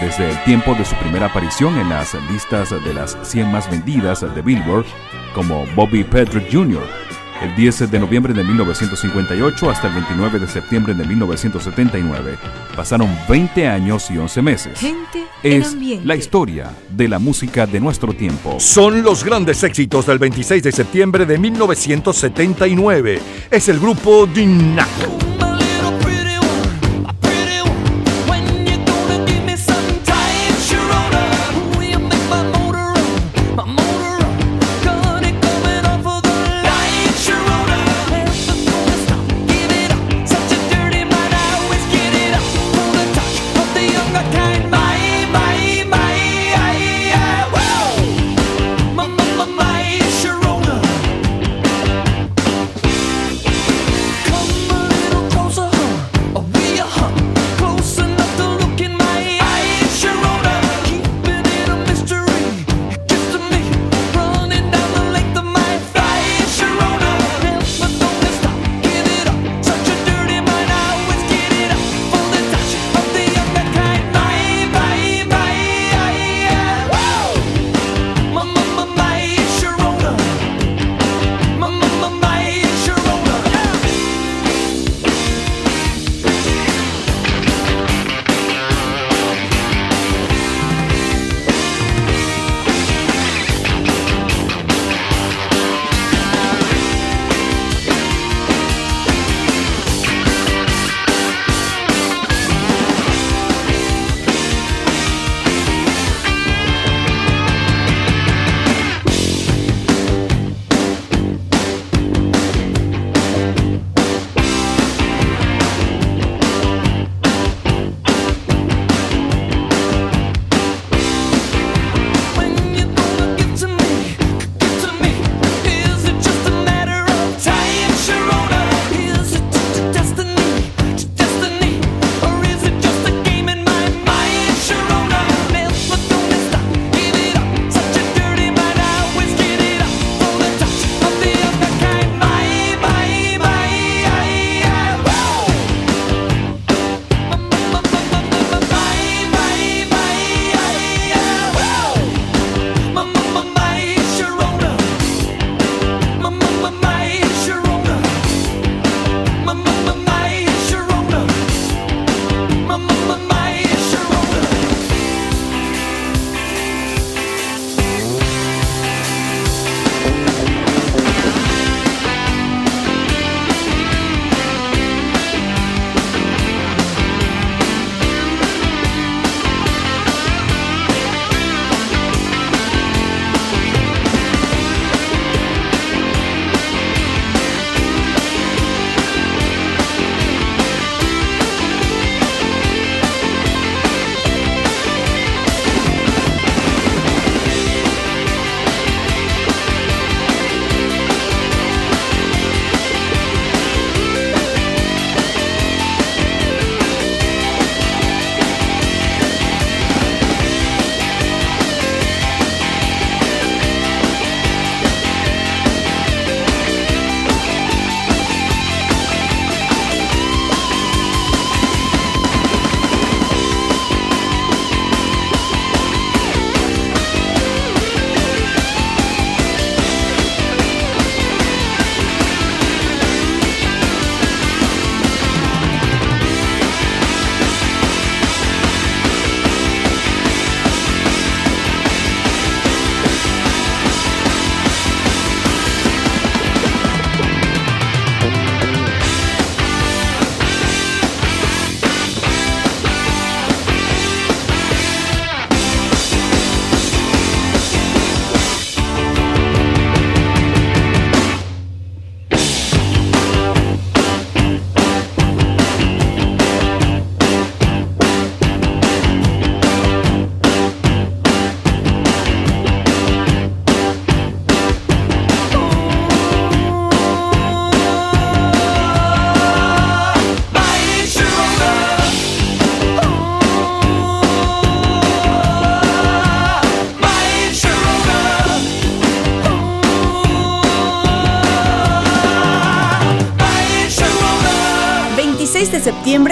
Desde 0.00 0.30
el 0.30 0.44
tiempo 0.44 0.72
de 0.76 0.84
su 0.84 0.94
primera 0.94 1.26
aparición 1.26 1.76
en 1.80 1.88
las 1.88 2.14
listas 2.30 2.70
de 2.70 2.94
las 2.94 3.18
100 3.24 3.50
más 3.50 3.68
vendidas 3.68 4.20
de 4.20 4.40
Billboard, 4.40 4.86
como 5.34 5.66
Bobby 5.74 6.04
Patrick 6.04 6.46
Jr., 6.52 6.86
el 7.42 7.56
10 7.56 7.90
de 7.90 7.98
noviembre 7.98 8.32
de 8.34 8.44
1958 8.44 9.68
hasta 9.68 9.88
el 9.88 9.94
29 9.94 10.38
de 10.38 10.46
septiembre 10.46 10.94
de 10.94 11.04
1979. 11.04 12.38
Pasaron 12.76 13.10
20 13.28 13.66
años 13.66 14.08
y 14.12 14.18
11 14.18 14.42
meses. 14.42 14.78
Gente 14.78 15.26
en 15.42 15.62
Es 15.62 15.76
la 16.04 16.14
historia 16.14 16.70
de 16.88 17.08
la 17.08 17.18
música 17.18 17.66
de 17.66 17.80
nuestro 17.80 18.12
tiempo. 18.12 18.60
Son 18.60 19.02
los 19.02 19.24
grandes 19.24 19.64
éxitos 19.64 20.06
del 20.06 20.20
26 20.20 20.62
de 20.62 20.70
septiembre 20.70 21.26
de 21.26 21.36
1979. 21.36 23.20
Es 23.50 23.68
el 23.68 23.80
grupo 23.80 24.24
Dinac. 24.24 25.27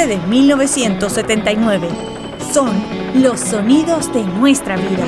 Septiembre 0.06 0.16
de 0.16 0.26
1979. 0.26 1.88
Son 2.52 2.70
los 3.14 3.40
sonidos 3.40 4.12
de 4.12 4.22
nuestra 4.22 4.76
vida. 4.76 5.06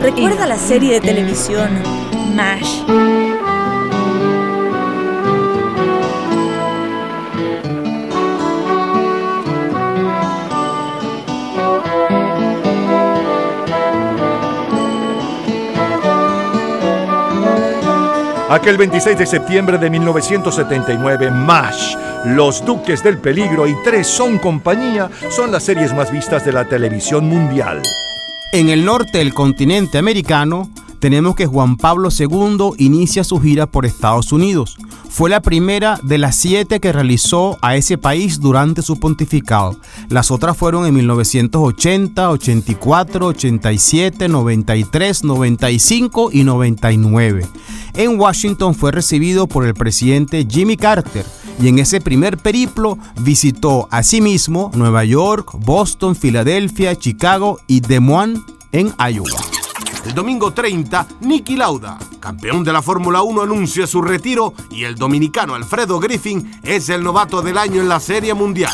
Recuerda 0.00 0.46
la 0.46 0.56
serie 0.56 0.94
de 0.94 1.00
televisión 1.00 1.70
MASH. 2.34 3.09
Aquel 18.50 18.76
26 18.78 19.16
de 19.16 19.26
septiembre 19.26 19.78
de 19.78 19.88
1979, 19.88 21.30
MASH, 21.30 21.94
Los 22.24 22.64
Duques 22.64 23.00
del 23.00 23.18
Peligro 23.18 23.68
y 23.68 23.76
Tres 23.84 24.08
son 24.08 24.38
compañía 24.38 25.08
son 25.30 25.52
las 25.52 25.62
series 25.62 25.94
más 25.94 26.10
vistas 26.10 26.44
de 26.44 26.52
la 26.52 26.64
televisión 26.64 27.28
mundial. 27.28 27.80
En 28.52 28.68
el 28.68 28.84
norte 28.84 29.18
del 29.18 29.34
continente 29.34 29.98
americano, 29.98 30.68
tenemos 30.98 31.36
que 31.36 31.46
Juan 31.46 31.76
Pablo 31.76 32.08
II 32.10 32.72
inicia 32.78 33.22
su 33.22 33.40
gira 33.40 33.68
por 33.68 33.86
Estados 33.86 34.32
Unidos. 34.32 34.76
Fue 35.10 35.28
la 35.28 35.42
primera 35.42 35.98
de 36.04 36.18
las 36.18 36.36
siete 36.36 36.78
que 36.78 36.92
realizó 36.92 37.58
a 37.62 37.74
ese 37.76 37.98
país 37.98 38.40
durante 38.40 38.80
su 38.80 39.00
pontificado. 39.00 39.76
Las 40.08 40.30
otras 40.30 40.56
fueron 40.56 40.86
en 40.86 40.94
1980, 40.94 42.30
84, 42.30 43.26
87, 43.26 44.28
93, 44.28 45.24
95 45.24 46.30
y 46.32 46.44
99. 46.44 47.46
En 47.94 48.20
Washington 48.20 48.74
fue 48.74 48.92
recibido 48.92 49.48
por 49.48 49.66
el 49.66 49.74
presidente 49.74 50.46
Jimmy 50.48 50.76
Carter 50.76 51.26
y 51.60 51.68
en 51.68 51.80
ese 51.80 52.00
primer 52.00 52.38
periplo 52.38 52.96
visitó 53.20 53.88
asimismo 53.90 54.70
Nueva 54.74 55.04
York, 55.04 55.52
Boston, 55.58 56.14
Filadelfia, 56.14 56.96
Chicago 56.96 57.58
y 57.66 57.80
Des 57.80 58.00
Moines 58.00 58.40
en 58.72 58.94
Iowa. 58.98 59.59
El 60.04 60.14
domingo 60.14 60.52
30, 60.52 61.06
Nicky 61.20 61.56
Lauda, 61.56 61.98
campeón 62.20 62.64
de 62.64 62.72
la 62.72 62.80
Fórmula 62.80 63.22
1, 63.22 63.42
anuncia 63.42 63.86
su 63.86 64.00
retiro 64.00 64.54
y 64.70 64.84
el 64.84 64.94
dominicano 64.94 65.54
Alfredo 65.54 66.00
Griffin 66.00 66.58
es 66.62 66.88
el 66.88 67.02
novato 67.02 67.42
del 67.42 67.58
año 67.58 67.82
en 67.82 67.88
la 67.88 68.00
Serie 68.00 68.32
Mundial. 68.32 68.72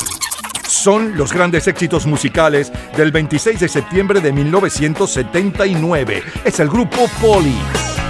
Son 0.67 1.17
los 1.17 1.33
grandes 1.33 1.67
éxitos 1.67 2.05
musicales 2.05 2.71
del 2.95 3.11
26 3.11 3.59
de 3.59 3.67
septiembre 3.67 4.21
de 4.21 4.31
1979. 4.31 6.23
Es 6.45 6.59
el 6.59 6.69
grupo 6.69 7.09
Police. 7.19 8.06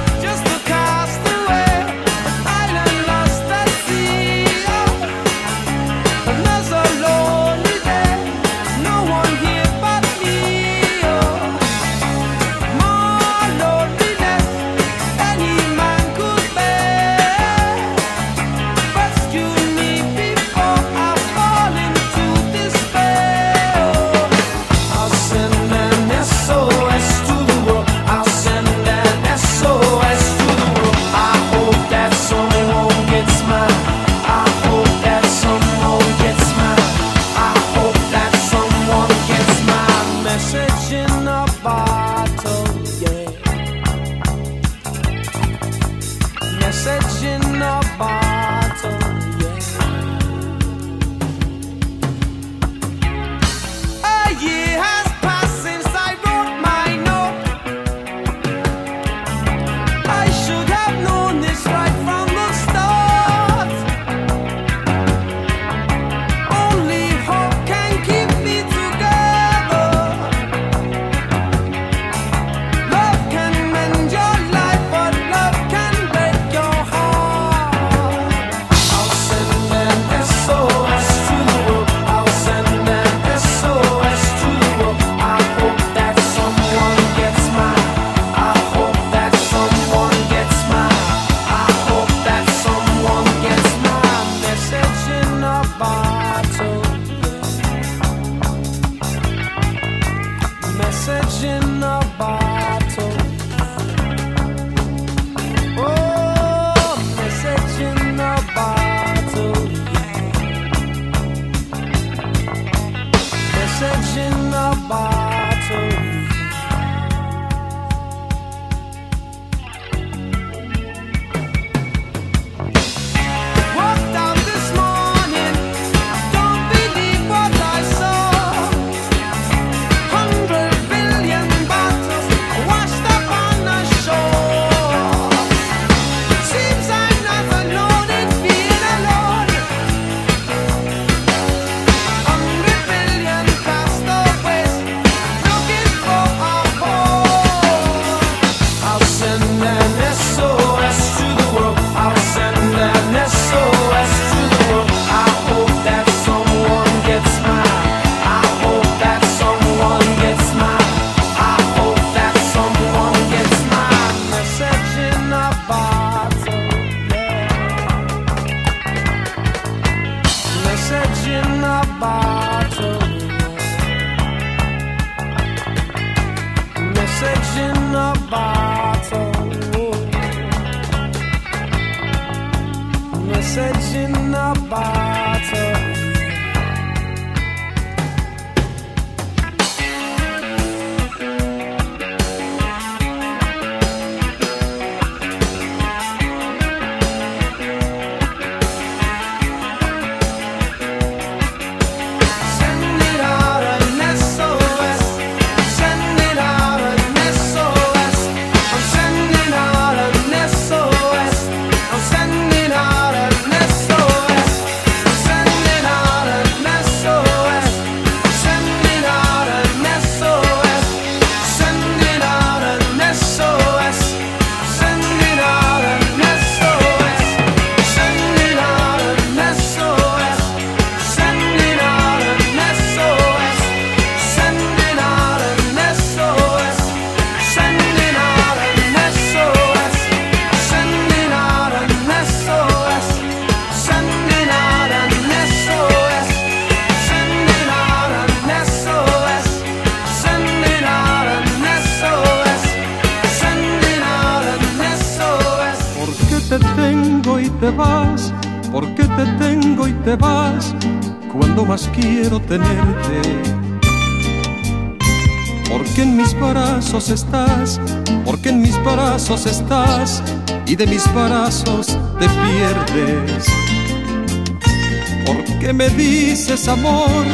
Amor? 276.69 277.25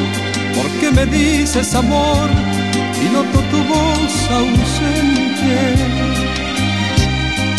¿Por 0.56 0.68
qué 0.80 0.92
me 0.92 1.06
dices 1.06 1.74
amor? 1.76 2.30
Y 3.02 3.06
noto 3.14 3.40
tu 3.52 3.58
voz 3.64 4.30
ausente. 4.32 5.76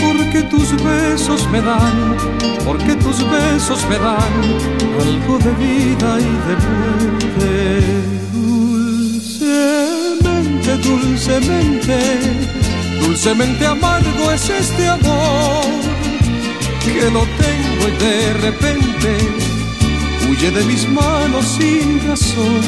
Porque 0.02 0.42
tus 0.42 0.70
besos 0.82 1.48
me 1.50 1.60
dan, 1.60 2.16
porque 2.64 2.94
tus 2.96 3.18
besos 3.30 3.84
me 3.88 3.98
dan 3.98 4.32
algo 5.00 5.38
de 5.38 5.52
vida 5.52 6.18
y 6.20 6.32
de 6.46 6.56
muerte. 6.64 7.82
Dulcemente, 9.32 10.70
dulcemente, 10.88 11.98
dulcemente 13.00 13.66
amargo 13.66 14.30
es 14.32 14.48
este 14.48 14.88
amor 14.88 15.64
que 16.84 17.10
lo 17.10 17.22
tengo 17.42 17.88
y 17.88 17.92
de 18.04 18.34
repente 18.34 19.43
huye 20.34 20.50
de 20.50 20.64
mis 20.64 20.88
manos 20.88 21.46
sin 21.58 22.00
razón, 22.08 22.62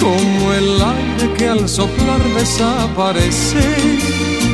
como 0.00 0.52
el 0.52 0.82
aire 0.82 1.32
que 1.36 1.48
al 1.48 1.68
soplar 1.68 2.22
desaparece, 2.34 3.60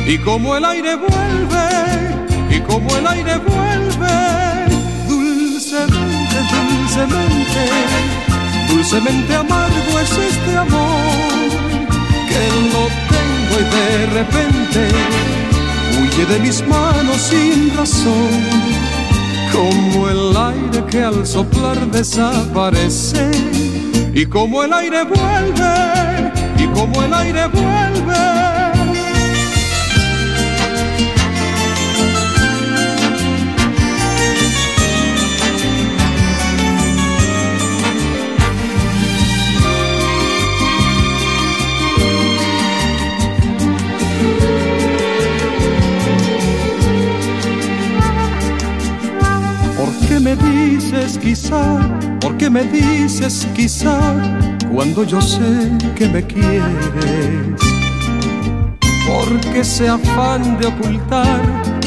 y 0.05 0.17
como 0.19 0.55
el 0.55 0.65
aire 0.65 0.95
vuelve, 0.95 2.55
y 2.55 2.59
como 2.61 2.95
el 2.97 3.07
aire 3.07 3.37
vuelve, 3.37 4.17
dulcemente, 5.07 6.37
dulcemente, 6.53 7.61
dulcemente 8.69 9.35
amargo 9.35 9.99
es 9.99 10.11
este 10.11 10.57
amor, 10.57 11.49
que 12.29 12.41
lo 12.73 12.83
tengo 13.13 13.53
y 13.59 13.65
de 13.75 14.05
repente 14.19 14.87
huye 15.99 16.25
de 16.25 16.39
mis 16.39 16.65
manos 16.67 17.17
sin 17.21 17.75
razón 17.75 18.76
como 19.51 20.09
el 20.09 20.37
aire 20.37 20.85
que 20.89 21.03
al 21.03 21.25
soplar 21.25 21.77
desaparece 21.91 23.31
y 24.13 24.25
como 24.25 24.63
el 24.63 24.73
aire 24.73 25.03
vuelve 25.03 26.31
y 26.57 26.67
como 26.67 27.03
el 27.03 27.13
aire 27.13 27.47
vuelve 27.47 28.56
quizá? 51.19 51.77
¿Por 52.19 52.37
qué 52.37 52.49
me 52.49 52.63
dices 52.63 53.47
quizá? 53.55 53.97
Cuando 54.71 55.03
yo 55.03 55.21
sé 55.21 55.71
que 55.95 56.07
me 56.07 56.23
quieres. 56.25 57.61
¿Por 59.07 59.39
qué 59.51 59.59
ese 59.61 59.87
afán 59.87 60.59
de 60.59 60.67
ocultar? 60.67 61.41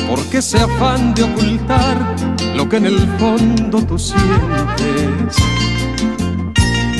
¿Por 0.09 0.25
qué 0.27 0.39
ese 0.39 0.59
afán 0.59 1.15
de 1.15 1.23
ocultar 1.23 1.97
lo 2.57 2.69
que 2.69 2.77
en 2.77 2.87
el 2.87 2.99
fondo 3.19 3.83
tú 3.83 3.99
sientes? 3.99 5.37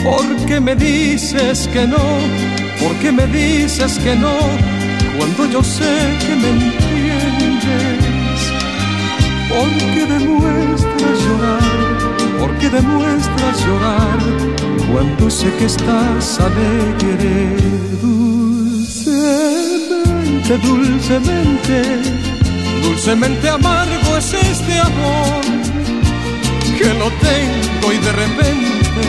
¿Por 0.05 0.27
qué 0.47 0.61
me 0.61 0.75
dices 0.75 1.69
que 1.73 1.87
no? 1.87 2.05
¿Por 2.81 2.95
qué 2.97 3.13
me 3.13 3.27
dices 3.27 3.99
que 3.99 4.15
no? 4.17 4.37
Cuando 5.19 5.47
yo 5.47 5.63
sé 5.63 6.19
que 6.27 6.37
me 6.37 6.49
entiendes. 6.51 8.01
Porque 9.51 10.07
demuestras 10.07 11.19
llorar, 11.25 11.80
porque 12.41 12.69
demuestras 12.71 13.67
llorar 13.67 14.19
cuando 14.91 15.31
sé 15.31 15.53
que 15.59 15.67
estás 15.67 16.41
alegre. 16.41 17.57
Dulcemente, 20.41 20.59
dulcemente, 20.59 21.83
dulcemente 22.83 23.49
amargo 23.49 24.17
es 24.17 24.33
este 24.33 24.79
amor 24.81 25.43
que 26.79 26.95
lo 26.95 27.11
tengo 27.29 27.93
y 27.93 27.99
de 27.99 28.13
repente 28.13 29.03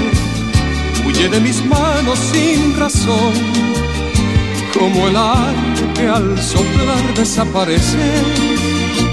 huye 1.05 1.29
de 1.29 1.39
mis 1.39 1.65
manos 1.65 2.19
sin 2.19 2.77
razón, 2.77 3.33
como 4.77 5.07
el 5.07 5.15
aire 5.15 5.93
que 5.93 6.05
al 6.07 6.37
soplar 6.41 7.13
desaparece 7.15 8.11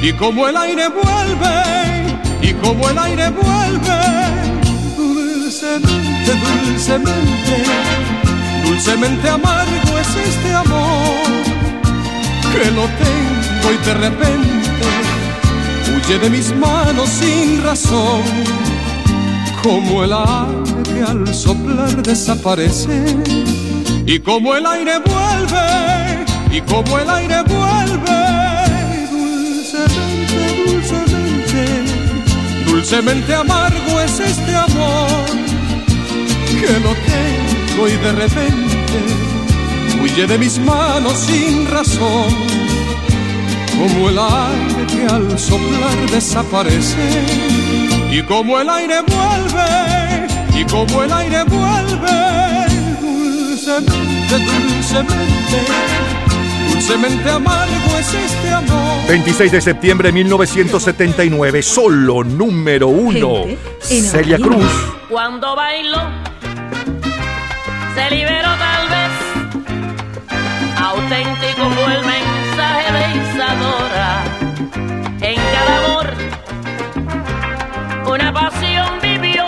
y 0.03 0.13
como 0.13 0.49
el 0.49 0.57
aire 0.57 0.89
vuelve, 0.89 2.18
y 2.41 2.53
como 2.55 2.89
el 2.89 2.99
aire 2.99 3.31
vuelve, 3.31 4.01
dulcemente, 4.97 6.33
dulcemente, 6.67 7.65
dulcemente 8.65 9.29
amargo 9.29 9.99
es 9.99 10.17
este 10.17 10.55
amor, 10.55 11.29
que 12.53 12.71
lo 12.71 12.83
tengo 12.83 13.73
y 13.73 13.87
de 13.87 13.95
repente 13.95 14.87
huye 15.97 16.19
de 16.19 16.31
mis 16.31 16.55
manos 16.55 17.09
sin 17.09 17.63
razón, 17.63 18.23
como 19.63 20.05
el 20.05 20.13
aire 20.13 20.83
que 20.95 21.03
al 21.03 21.35
soplar 21.35 22.03
desaparece, 22.03 23.17
y 24.07 24.19
como 24.21 24.55
el 24.55 24.65
aire 24.67 24.99
vuelve, 24.99 26.57
y 26.57 26.61
como 26.63 26.99
el 26.99 27.11
aire 27.11 27.43
vuelve 27.43 28.28
dulcemente 32.79 33.35
amargo 33.35 34.01
es 34.01 34.21
este 34.21 34.55
amor 34.55 35.27
que 36.61 36.79
lo 36.79 36.95
tengo 36.95 37.89
y 37.89 37.97
de 37.97 38.13
repente 38.13 38.99
huye 40.01 40.29
de 40.29 40.39
mis 40.39 40.61
manos 40.61 41.19
sin 41.19 41.69
razón, 41.69 42.33
como 43.77 44.11
el 44.11 44.17
aire 44.17 44.87
que 44.87 45.13
al 45.13 45.37
soplar 45.37 45.99
desaparece 46.13 47.25
y 48.13 48.23
como 48.23 48.61
el 48.61 48.71
aire 48.71 49.01
vuelve 49.03 50.29
y 50.55 50.65
como 50.65 51.03
el 51.03 51.13
aire 51.13 51.43
vuelve 51.43 52.67
dulcemente, 53.01 54.39
dulcemente 54.69 56.18
dulcemente 56.89 57.31
amargo 57.31 57.99
es 57.99 58.15
este 58.15 58.51
amor. 58.51 59.07
26 59.09 59.53
de 59.53 59.61
septiembre 59.61 60.09
de 60.09 60.13
1979, 60.15 61.63
solo 61.63 62.25
número 62.25 62.89
uno. 62.89 63.45
Celia 63.81 64.39
Cruz. 64.39 64.65
Cuando 65.11 65.55
bailo, 65.55 65.99
se 67.95 68.11
liberó 68.15 68.49
tal 68.57 68.89
vez. 68.89 69.11
Auténtico 70.79 71.71
fue 71.71 71.95
el 71.95 72.07
mensaje 72.07 72.93
de 72.93 73.05
Isadora. 73.19 74.25
En 75.21 75.37
cada 75.37 75.79
amor, 75.85 76.07
una 78.15 78.33
pasión 78.33 78.99
vivió. 79.03 79.45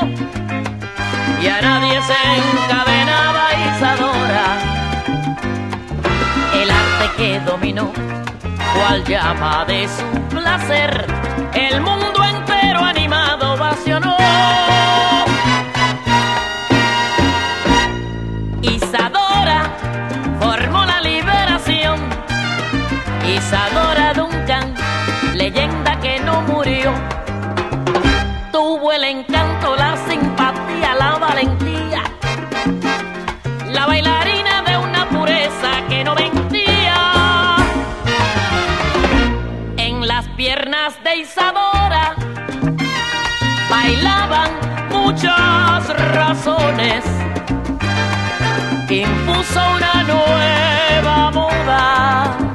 Y 1.42 1.46
a 1.46 1.62
nadie 1.62 2.00
se 2.02 2.12
dominó, 7.44 7.92
cual 8.74 9.04
llama 9.04 9.64
de 9.66 9.88
su 9.88 10.20
placer, 10.28 11.06
el 11.54 11.80
mundo 11.80 12.24
entero 12.24 12.80
animado 12.80 13.56
vacionó. 13.56 14.59
Muchas 44.90 45.88
razones. 46.14 47.04
Impuso 48.88 49.60
una 49.76 50.02
nueva 50.04 51.30
moda 51.30 52.49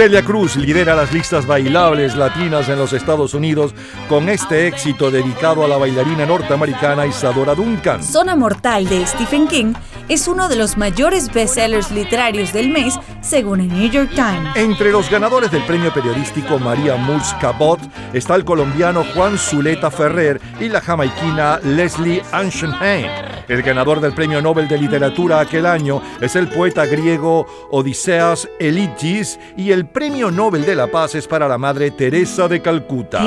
Celia 0.00 0.24
Cruz 0.24 0.56
lidera 0.56 0.94
las 0.94 1.12
listas 1.12 1.44
bailables 1.44 2.16
latinas 2.16 2.70
en 2.70 2.78
los 2.78 2.94
Estados 2.94 3.34
Unidos 3.34 3.74
con 4.08 4.30
este 4.30 4.66
éxito 4.66 5.10
dedicado 5.10 5.62
a 5.62 5.68
la 5.68 5.76
bailarina 5.76 6.24
norteamericana 6.24 7.04
Isadora 7.04 7.54
Duncan. 7.54 8.02
Zona 8.02 8.34
Mortal 8.34 8.88
de 8.88 9.04
Stephen 9.04 9.46
King 9.46 9.74
es 10.08 10.26
uno 10.26 10.48
de 10.48 10.56
los 10.56 10.78
mayores 10.78 11.30
bestsellers 11.30 11.90
literarios 11.90 12.54
del 12.54 12.70
mes, 12.70 12.98
según 13.20 13.60
el 13.60 13.68
New 13.68 13.90
York 13.90 14.08
Times. 14.14 14.56
Entre 14.56 14.90
los 14.90 15.10
ganadores 15.10 15.50
del 15.50 15.66
premio 15.66 15.92
periodístico 15.92 16.58
María 16.58 16.96
Murs 16.96 17.34
Cabot 17.38 17.78
está 18.14 18.36
el 18.36 18.46
colombiano 18.46 19.04
Juan 19.14 19.36
Zuleta 19.36 19.90
Ferrer 19.90 20.40
y 20.60 20.70
la 20.70 20.80
jamaiquina 20.80 21.60
Leslie 21.62 22.22
Anshenheim. 22.32 23.29
El 23.48 23.62
ganador 23.62 24.00
del 24.00 24.12
premio 24.12 24.40
Nobel 24.40 24.68
de 24.68 24.78
Literatura 24.78 25.40
aquel 25.40 25.66
año 25.66 26.02
es 26.20 26.36
el 26.36 26.48
poeta 26.48 26.86
griego 26.86 27.46
Odiseas 27.70 28.48
Elitis 28.58 29.38
y 29.56 29.72
el 29.72 29.86
premio 29.86 30.30
Nobel 30.30 30.64
de 30.64 30.74
la 30.74 30.86
Paz 30.86 31.14
es 31.14 31.26
para 31.26 31.48
la 31.48 31.58
madre 31.58 31.90
Teresa 31.90 32.48
de 32.48 32.62
Calcuta. 32.62 33.22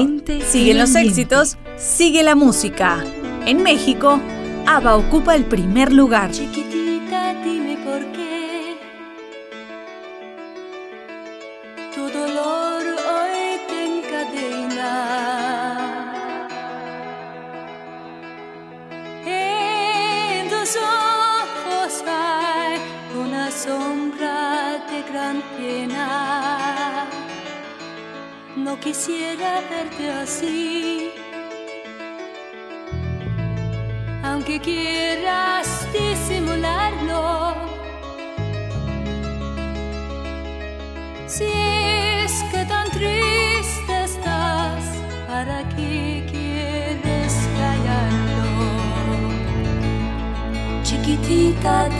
Siguen 0.47 0.77
los 0.77 0.95
éxitos, 0.95 1.57
sigue 1.77 2.23
la 2.23 2.35
música. 2.35 3.03
En 3.45 3.61
México, 3.63 4.19
ABBA 4.65 4.95
ocupa 4.95 5.35
el 5.35 5.45
primer 5.45 5.91
lugar. 5.91 6.31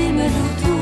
Dímelo 0.04 0.46
tú. 0.62 0.76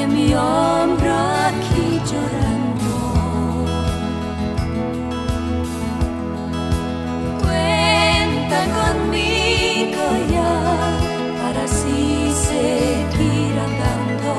En 0.00 0.08
mi 0.14 0.34
hombro 0.34 1.14
aquí 1.48 1.86
llorando. 2.10 2.94
Cuenta 7.42 8.58
conmigo 8.78 10.04
ya 10.34 10.54
para 11.40 11.60
así 11.64 12.32
seguir 12.48 13.54
andando. 13.66 14.32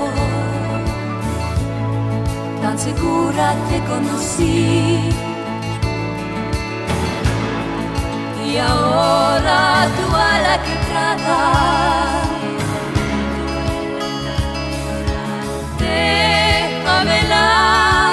Tan 2.62 2.78
segura 2.78 3.46
te 3.70 3.78
conocí. 3.92 5.29
Y 8.52 8.58
ahora 8.58 9.88
tú 9.96 10.06
a 10.16 10.40
la 10.46 10.56
que 10.64 10.76
tratas. 10.88 12.28
Déjamela 15.78 17.46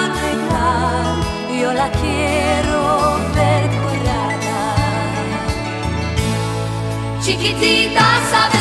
arreglar, 0.04 1.16
yo 1.58 1.70
la 1.72 1.88
quiero 2.00 2.80
ver 3.34 3.62
curada. 3.80 4.60
Chiquitita, 7.22 8.06
sabes 8.30 8.55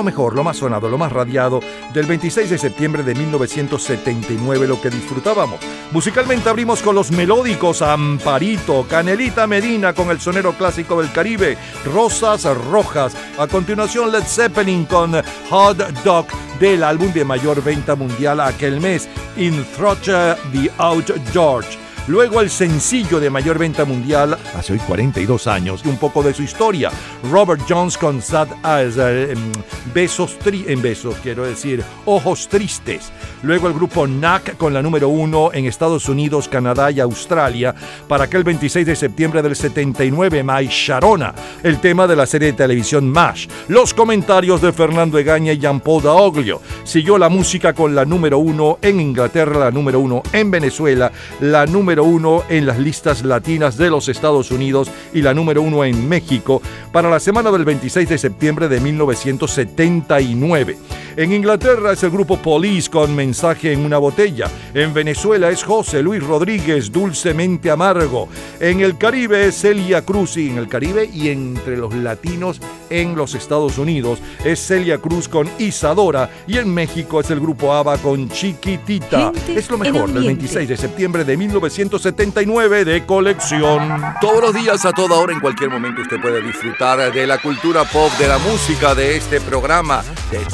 lo 0.00 0.04
mejor, 0.04 0.34
lo 0.34 0.42
más 0.42 0.56
sonado, 0.56 0.88
lo 0.88 0.96
más 0.96 1.12
radiado 1.12 1.60
del 1.92 2.06
26 2.06 2.48
de 2.48 2.56
septiembre 2.56 3.02
de 3.02 3.14
1979, 3.14 4.66
lo 4.66 4.80
que 4.80 4.88
disfrutábamos. 4.88 5.60
Musicalmente 5.92 6.48
abrimos 6.48 6.80
con 6.80 6.94
los 6.94 7.10
melódicos 7.10 7.82
Amparito, 7.82 8.86
Canelita 8.88 9.46
Medina 9.46 9.92
con 9.92 10.10
el 10.10 10.18
sonero 10.18 10.54
clásico 10.54 11.02
del 11.02 11.12
Caribe, 11.12 11.58
Rosas 11.84 12.44
Rojas. 12.70 13.14
A 13.36 13.46
continuación, 13.46 14.10
Led 14.10 14.22
Zeppelin 14.22 14.86
con 14.86 15.12
Hot 15.50 15.76
Dog 16.02 16.28
del 16.58 16.82
álbum 16.82 17.12
de 17.12 17.26
mayor 17.26 17.62
venta 17.62 17.94
mundial 17.94 18.40
aquel 18.40 18.80
mes, 18.80 19.06
In 19.36 19.66
Through 19.76 20.00
the 20.00 20.70
Out 20.78 21.10
George. 21.30 21.89
Luego 22.10 22.40
el 22.40 22.50
sencillo 22.50 23.20
de 23.20 23.30
mayor 23.30 23.56
venta 23.56 23.84
mundial 23.84 24.36
hace 24.56 24.72
hoy 24.72 24.80
42 24.80 25.46
años 25.46 25.82
y 25.84 25.88
un 25.88 25.96
poco 25.96 26.24
de 26.24 26.34
su 26.34 26.42
historia. 26.42 26.90
Robert 27.30 27.62
Jones 27.68 27.96
con 27.96 28.20
Sad 28.20 28.48
Eyes, 28.64 28.96
eh, 28.98 29.30
em, 29.30 29.52
besos 29.94 30.36
en 30.44 30.82
besos, 30.82 31.14
quiero 31.22 31.44
decir, 31.44 31.84
ojos 32.06 32.48
tristes. 32.48 33.12
Luego 33.44 33.68
el 33.68 33.74
grupo 33.74 34.08
NAC 34.08 34.56
con 34.56 34.74
la 34.74 34.82
número 34.82 35.08
uno 35.08 35.50
en 35.52 35.66
Estados 35.66 36.08
Unidos, 36.08 36.48
Canadá 36.48 36.90
y 36.90 36.98
Australia 36.98 37.76
para 38.08 38.24
aquel 38.24 38.42
26 38.42 38.86
de 38.86 38.96
septiembre 38.96 39.40
del 39.40 39.54
79, 39.54 40.42
My 40.42 40.66
Sharona, 40.66 41.32
el 41.62 41.80
tema 41.80 42.08
de 42.08 42.16
la 42.16 42.26
serie 42.26 42.50
de 42.50 42.58
televisión 42.58 43.08
MASH. 43.08 43.46
Los 43.68 43.94
comentarios 43.94 44.60
de 44.60 44.72
Fernando 44.72 45.16
Egaña 45.16 45.52
y 45.52 45.58
Jean-Paul 45.58 46.02
Daoglio. 46.02 46.60
Siguió 46.82 47.18
la 47.18 47.28
música 47.28 47.72
con 47.72 47.94
la 47.94 48.04
número 48.04 48.38
uno 48.38 48.78
en 48.82 49.00
Inglaterra, 49.00 49.60
la 49.60 49.70
número 49.70 50.00
uno 50.00 50.24
en 50.32 50.50
Venezuela, 50.50 51.12
la 51.38 51.66
número 51.66 51.99
uno 52.02 52.42
en 52.48 52.66
las 52.66 52.78
listas 52.78 53.24
latinas 53.24 53.76
de 53.76 53.90
los 53.90 54.08
Estados 54.08 54.50
Unidos 54.50 54.90
y 55.12 55.22
la 55.22 55.34
número 55.34 55.62
uno 55.62 55.84
en 55.84 56.08
México 56.08 56.62
para 56.92 57.10
la 57.10 57.20
semana 57.20 57.50
del 57.50 57.64
26 57.64 58.08
de 58.08 58.18
septiembre 58.18 58.68
de 58.68 58.80
1979. 58.80 60.76
En 61.16 61.32
Inglaterra 61.32 61.92
es 61.92 62.02
el 62.02 62.10
grupo 62.10 62.36
Police 62.36 62.88
con 62.88 63.14
mensaje 63.14 63.72
en 63.72 63.84
una 63.84 63.98
botella. 63.98 64.48
En 64.74 64.94
Venezuela 64.94 65.50
es 65.50 65.62
José 65.62 66.02
Luis 66.02 66.22
Rodríguez, 66.22 66.92
dulcemente 66.92 67.70
amargo. 67.70 68.28
En 68.60 68.80
el 68.80 68.96
Caribe 68.96 69.46
es 69.46 69.60
Celia 69.60 70.02
Cruz 70.02 70.36
y 70.36 70.48
en 70.48 70.58
el 70.58 70.68
Caribe 70.68 71.10
y 71.12 71.28
entre 71.28 71.76
los 71.76 71.94
latinos 71.94 72.60
en 72.90 73.16
los 73.16 73.34
Estados 73.34 73.78
Unidos 73.78 74.18
es 74.44 74.60
Celia 74.60 74.98
Cruz 74.98 75.28
con 75.28 75.48
Isadora 75.58 76.30
y 76.46 76.58
en 76.58 76.72
México 76.72 77.20
es 77.20 77.30
el 77.30 77.40
grupo 77.40 77.72
ABBA 77.72 77.98
con 77.98 78.28
Chiquitita. 78.28 79.32
Gente 79.34 79.58
es 79.58 79.70
lo 79.70 79.78
mejor 79.78 80.08
del 80.08 80.18
ambiente. 80.18 80.40
26 80.40 80.68
de 80.68 80.76
septiembre 80.76 81.24
de 81.24 81.36
1979 81.36 82.84
de 82.84 83.06
colección. 83.06 84.02
Todos 84.20 84.40
los 84.40 84.54
días, 84.54 84.84
a 84.84 84.92
toda 84.92 85.16
hora, 85.16 85.32
en 85.32 85.40
cualquier 85.40 85.70
momento, 85.70 86.02
usted 86.02 86.20
puede 86.20 86.40
disfrutar 86.42 87.12
de 87.12 87.26
la 87.26 87.38
cultura 87.38 87.84
pop, 87.84 88.10
de 88.18 88.28
la 88.28 88.38
música, 88.38 88.94
de 88.94 89.16
este 89.16 89.40
programa, 89.40 90.02
de 90.30 90.44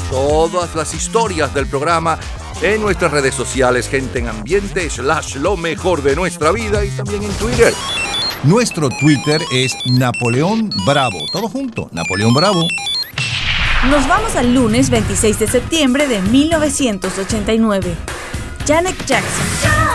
todas 0.49 0.75
las 0.75 0.93
historias 0.93 1.53
del 1.53 1.67
programa 1.67 2.17
en 2.61 2.81
nuestras 2.81 3.11
redes 3.11 3.35
sociales, 3.35 3.89
gente 3.89 4.19
en 4.19 4.27
ambiente, 4.27 4.89
slash 4.89 5.35
lo 5.35 5.57
mejor 5.57 6.01
de 6.01 6.15
nuestra 6.15 6.51
vida 6.51 6.85
y 6.85 6.89
también 6.89 7.23
en 7.23 7.31
Twitter. 7.33 7.73
Nuestro 8.43 8.89
Twitter 8.89 9.41
es 9.51 9.75
Napoleón 9.85 10.69
Bravo. 10.85 11.17
Todo 11.33 11.49
junto, 11.49 11.89
Napoleón 11.91 12.33
Bravo. 12.33 12.63
Nos 13.89 14.07
vamos 14.07 14.35
al 14.35 14.53
lunes 14.53 14.89
26 14.89 15.39
de 15.39 15.47
septiembre 15.47 16.07
de 16.07 16.21
1989. 16.21 17.95
Janet 18.65 19.05
Jackson. 19.05 19.86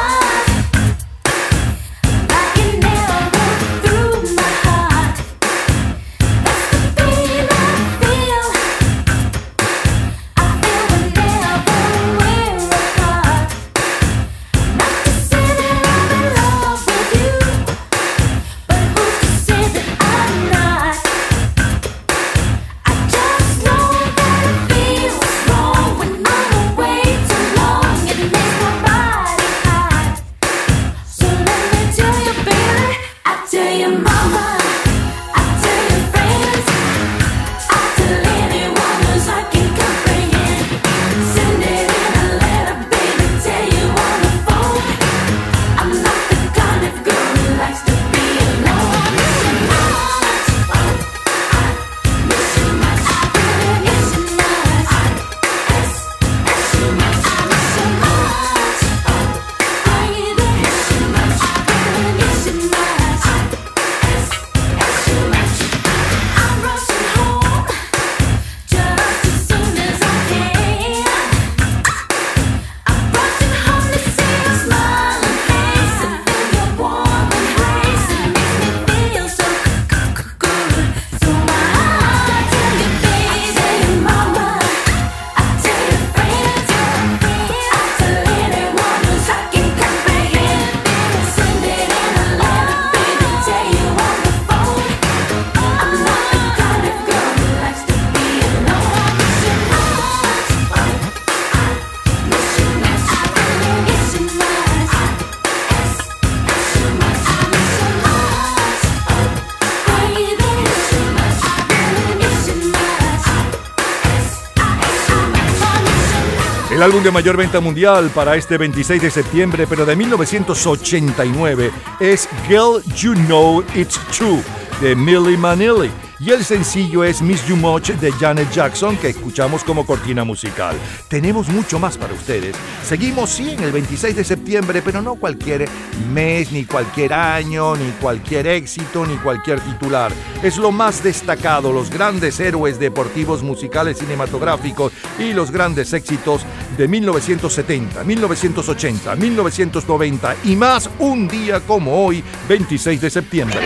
Álbum 116.92 117.04
de 117.04 117.10
mayor 117.10 117.38
venta 117.38 117.58
mundial 117.58 118.10
para 118.14 118.36
este 118.36 118.58
26 118.58 119.00
de 119.00 119.10
septiembre, 119.10 119.66
pero 119.66 119.86
de 119.86 119.96
1989, 119.96 121.70
es 122.00 122.28
Girl 122.46 122.82
You 122.94 123.14
Know 123.14 123.64
It's 123.74 123.98
True 124.14 124.42
de 124.82 124.94
Millie 124.94 125.38
Vanilli. 125.38 126.01
Y 126.24 126.30
el 126.30 126.44
sencillo 126.44 127.02
es 127.02 127.20
Miss 127.20 127.44
You 127.48 127.56
Much 127.56 127.90
de 127.90 128.12
Janet 128.12 128.48
Jackson, 128.52 128.96
que 128.96 129.08
escuchamos 129.08 129.64
como 129.64 129.84
cortina 129.84 130.22
musical. 130.22 130.76
Tenemos 131.08 131.48
mucho 131.48 131.80
más 131.80 131.98
para 131.98 132.14
ustedes. 132.14 132.54
Seguimos, 132.84 133.28
sí, 133.30 133.50
en 133.50 133.64
el 133.64 133.72
26 133.72 134.14
de 134.14 134.22
septiembre, 134.22 134.82
pero 134.84 135.02
no 135.02 135.16
cualquier 135.16 135.68
mes, 136.12 136.52
ni 136.52 136.64
cualquier 136.64 137.12
año, 137.12 137.74
ni 137.74 137.90
cualquier 138.00 138.46
éxito, 138.46 139.04
ni 139.04 139.16
cualquier 139.16 139.58
titular. 139.62 140.12
Es 140.44 140.58
lo 140.58 140.70
más 140.70 141.02
destacado, 141.02 141.72
los 141.72 141.90
grandes 141.90 142.38
héroes 142.38 142.78
deportivos, 142.78 143.42
musicales, 143.42 143.98
cinematográficos 143.98 144.92
y 145.18 145.32
los 145.32 145.50
grandes 145.50 145.92
éxitos 145.92 146.42
de 146.78 146.86
1970, 146.86 148.04
1980, 148.04 149.16
1990 149.16 150.36
y 150.44 150.54
más 150.54 150.88
un 151.00 151.26
día 151.26 151.58
como 151.58 152.06
hoy, 152.06 152.22
26 152.48 153.00
de 153.00 153.10
septiembre. 153.10 153.58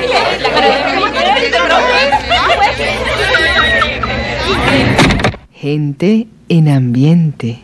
Gente 5.53 6.27
en 6.49 6.69
ambiente. 6.69 7.55